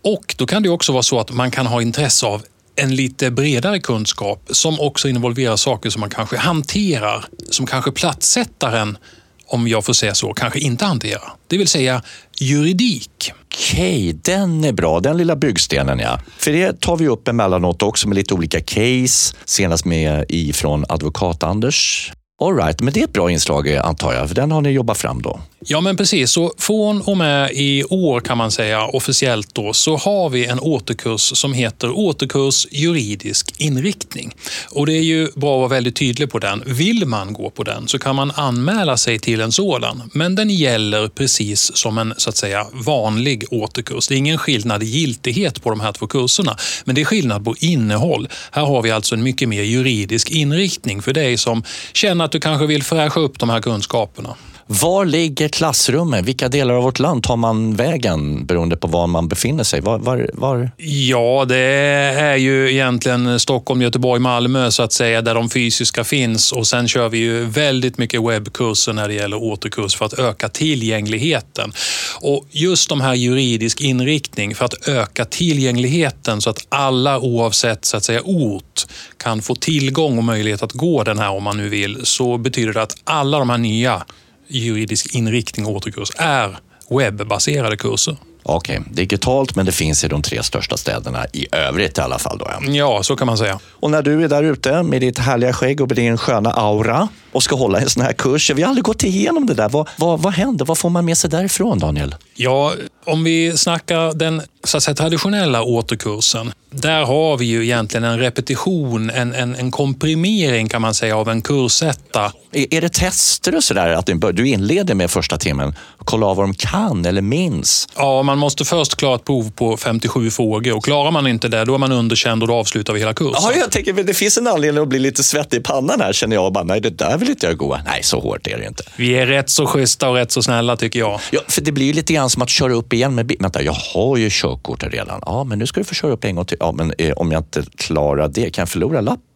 [0.02, 2.42] Och då kan det också vara så att man kan ha intresse av
[2.80, 8.98] en lite bredare kunskap som också involverar saker som man kanske hanterar, som kanske platssättaren,
[9.46, 11.32] om jag får säga så, kanske inte hanterar.
[11.46, 12.02] Det vill säga
[12.40, 13.32] juridik.
[13.44, 15.00] Okej, den är bra.
[15.00, 16.20] Den lilla byggstenen ja.
[16.38, 19.36] För det tar vi upp emellanåt också med lite olika case.
[19.44, 22.12] Senast med ifrån advokat-Anders.
[22.42, 24.98] Alright, men det är ett bra inslag eh, antar jag, för den har ni jobbat
[24.98, 25.40] fram då.
[25.64, 26.30] Ja, men precis.
[26.30, 30.60] Så från och med i år kan man säga officiellt då så har vi en
[30.60, 34.34] återkurs som heter återkurs juridisk inriktning.
[34.70, 36.62] Och det är ju bra att vara väldigt tydlig på den.
[36.66, 40.10] Vill man gå på den så kan man anmäla sig till en sådan.
[40.14, 44.08] Men den gäller precis som en så att säga vanlig återkurs.
[44.08, 47.44] Det är ingen skillnad i giltighet på de här två kurserna, men det är skillnad
[47.44, 48.28] på innehåll.
[48.50, 52.40] Här har vi alltså en mycket mer juridisk inriktning för dig som känner att du
[52.40, 54.36] kanske vill fräscha upp de här kunskaperna.
[54.72, 56.24] Var ligger klassrummen?
[56.24, 59.80] Vilka delar av vårt land tar man vägen beroende på var man befinner sig?
[59.80, 60.70] Var, var, var?
[60.76, 66.52] Ja, det är ju egentligen Stockholm, Göteborg, Malmö så att säga, där de fysiska finns.
[66.52, 70.48] Och sen kör vi ju väldigt mycket webbkurser när det gäller återkurs för att öka
[70.48, 71.72] tillgängligheten.
[72.20, 77.96] Och just de här juridisk inriktning för att öka tillgängligheten så att alla oavsett så
[77.96, 81.68] att säga ort kan få tillgång och möjlighet att gå den här om man nu
[81.68, 84.02] vill, så betyder det att alla de här nya
[84.50, 86.58] juridisk inriktning och återkurs är
[86.90, 88.16] webbaserade kurser.
[88.42, 88.92] Okej, okay.
[88.94, 92.38] digitalt men det finns i de tre största städerna i övrigt i alla fall.
[92.38, 92.72] Då.
[92.72, 93.58] Ja, så kan man säga.
[93.70, 97.08] Och när du är där ute med ditt härliga skägg och med din sköna aura
[97.32, 98.50] och ska hålla en sån här kurs.
[98.50, 99.68] Vi har aldrig gått igenom det där.
[99.68, 100.64] Vad, vad, vad händer?
[100.64, 102.14] Vad får man med sig därifrån, Daniel?
[102.34, 102.74] Ja,
[103.04, 106.52] om vi snackar den så att säga, traditionella återkursen.
[106.70, 111.28] Där har vi ju egentligen en repetition, en, en, en komprimering kan man säga av
[111.28, 112.32] en kursetta.
[112.52, 113.88] Är, är det tester och sådär?
[113.88, 117.88] Att du inleder med första timmen, kolla av vad de kan eller minns?
[117.96, 121.64] Ja, man måste först klara ett prov på 57 frågor och klarar man inte det,
[121.64, 123.42] då är man underkänd och då avslutar vi hela kursen.
[123.42, 126.36] Ja, jag tänker, det finns en anledning att bli lite svettig i pannan här känner
[126.36, 126.52] jag.
[126.52, 127.80] Bara, nej, det där vill inte jag gå.
[127.84, 128.82] Nej, så hårt är det inte.
[128.96, 131.20] Vi är rätt så schyssta och rätt så snälla tycker jag.
[131.30, 133.36] Ja, för det blir ju lite grann som att köra upp igen med bil.
[133.40, 135.20] Vänta, jag har ju körkortet redan.
[135.26, 136.56] Ja, men nu ska du få köra upp en gång till.
[136.60, 139.26] Ja, men eh, om jag inte klarar det, kan jag förlora lappen?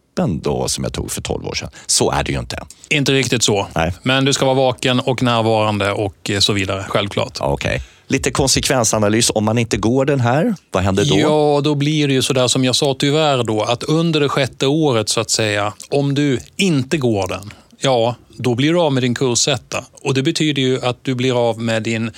[0.43, 1.69] då som jag tog för 12 år sedan.
[1.85, 2.57] Så är det ju inte.
[2.89, 3.67] Inte riktigt så.
[3.75, 3.93] Nej.
[4.03, 7.41] Men du ska vara vaken och närvarande och eh, så vidare, självklart.
[7.41, 7.79] Okay.
[8.07, 11.19] Lite konsekvensanalys om man inte går den här, vad händer då?
[11.19, 14.67] Ja, då blir det ju sådär som jag sa tyvärr då, att under det sjätte
[14.67, 19.03] året så att säga, om du inte går den, ja, då blir du av med
[19.03, 19.83] din kursetta.
[20.03, 22.11] Och det betyder ju att du blir av med din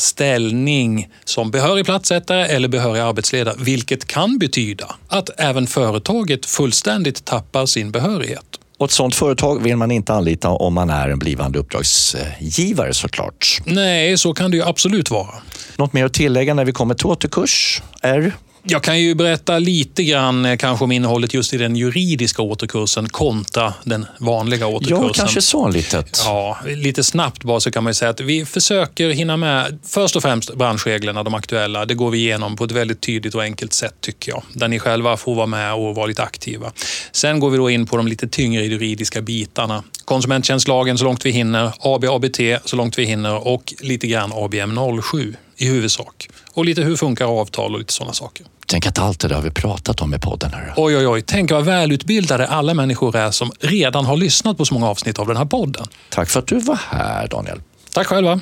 [0.00, 7.66] ställning som behörig platssättare eller behörig arbetsledare, vilket kan betyda att även företaget fullständigt tappar
[7.66, 8.44] sin behörighet.
[8.78, 13.60] Och ett sådant företag vill man inte anlita om man är en blivande uppdragsgivare såklart.
[13.64, 15.34] Nej, så kan det ju absolut vara.
[15.76, 18.32] Något mer att tillägga när vi kommer till återkurs är?
[18.70, 23.08] Jag kan ju berätta lite grann eh, kanske om innehållet just i den juridiska återkursen
[23.08, 25.06] kontra den vanliga återkursen.
[25.06, 26.22] Ja, kanske så litet.
[26.24, 30.22] Ja, lite snabbt bara så kan man säga att vi försöker hinna med först och
[30.22, 31.84] främst branschreglerna, de aktuella.
[31.84, 34.42] Det går vi igenom på ett väldigt tydligt och enkelt sätt tycker jag.
[34.52, 36.72] Där ni själva får vara med och vara lite aktiva.
[37.12, 39.84] Sen går vi då in på de lite tyngre juridiska bitarna.
[40.04, 45.00] Konsumenttjänstlagen så långt vi hinner, AB ABT så långt vi hinner och lite grann ABM
[45.02, 46.28] 07 i huvudsak.
[46.52, 48.46] Och lite hur funkar avtal och lite sådana saker.
[48.70, 50.52] Tänk att allt det där har vi pratat om i podden.
[50.52, 50.74] Här.
[50.76, 51.22] Oj, oj, oj.
[51.26, 55.26] Tänk vad välutbildade alla människor är som redan har lyssnat på så många avsnitt av
[55.26, 55.86] den här podden.
[56.10, 57.60] Tack för att du var här, Daniel.
[57.94, 58.40] Tack själva.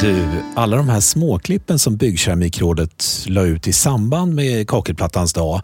[0.00, 5.60] Du, alla de här småklippen som Byggkeramikrådet la ut i samband med Kakelplattans dag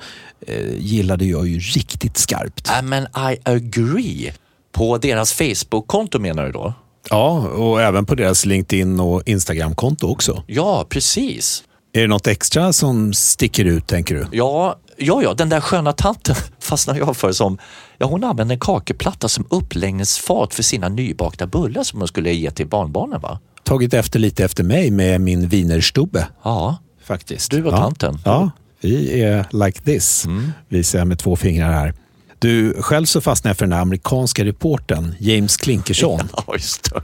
[0.47, 2.71] eh, gillade jag ju riktigt skarpt.
[2.81, 4.33] I men I agree.
[4.73, 6.75] På deras Facebook-konto menar du då?
[7.11, 10.45] Ja, och även på deras LinkedIn och Instagram-konto också.
[10.47, 11.65] Ja, precis.
[11.93, 14.27] Är det något extra som sticker ut, tänker du?
[14.33, 17.59] Ja, ja, ja den där sköna tanten fastnar jag för som,
[17.99, 22.51] ja hon använde en kakelplatta som uppläggningsfat för sina nybakta bullar som hon skulle ge
[22.51, 23.39] till barnbarnen va?
[23.63, 26.27] Tagit efter lite efter mig med min wienerstubbe.
[26.43, 27.51] Ja, faktiskt.
[27.51, 27.77] Du och ja.
[27.77, 28.19] tanten.
[28.25, 30.53] Ja, vi är like this, mm.
[30.69, 31.95] visar jag med två fingrar här.
[32.39, 36.29] Du, själv så fastnade jag för den här amerikanska reporten James Klinkersson.
[36.37, 36.55] Ja.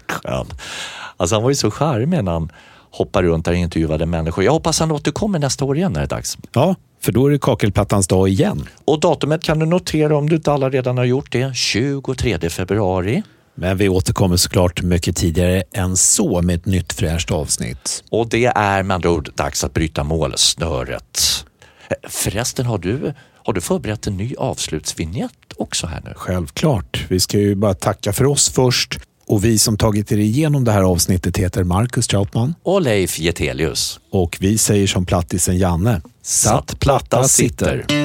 [0.08, 0.46] Skön.
[1.16, 2.52] Alltså han var ju så charmig när han
[2.90, 4.44] hoppade runt där och intervjuade människor.
[4.44, 6.38] Jag hoppas han återkommer nästa år igen när det är dags.
[6.52, 8.68] Ja, för då är det kakelplattans dag igen.
[8.84, 11.56] Och datumet kan du notera om du inte alla redan har gjort det.
[11.56, 13.22] 23 februari.
[13.54, 18.04] Men vi återkommer såklart mycket tidigare än så med ett nytt fräscht avsnitt.
[18.10, 21.44] Och det är med andra ord dags att bryta målsnöret.
[22.08, 23.14] Förresten, har du
[23.44, 26.12] har du förberett en ny avslutsvinjett också här nu?
[26.16, 27.06] Självklart.
[27.08, 28.98] Vi ska ju bara tacka för oss först.
[29.26, 32.54] Och vi som tagit er igenom det här avsnittet heter Marcus Trautman.
[32.62, 34.00] Och Leif Getelius.
[34.10, 36.02] Och vi säger som plattisen Janne.
[36.22, 38.03] Satt platta sitter.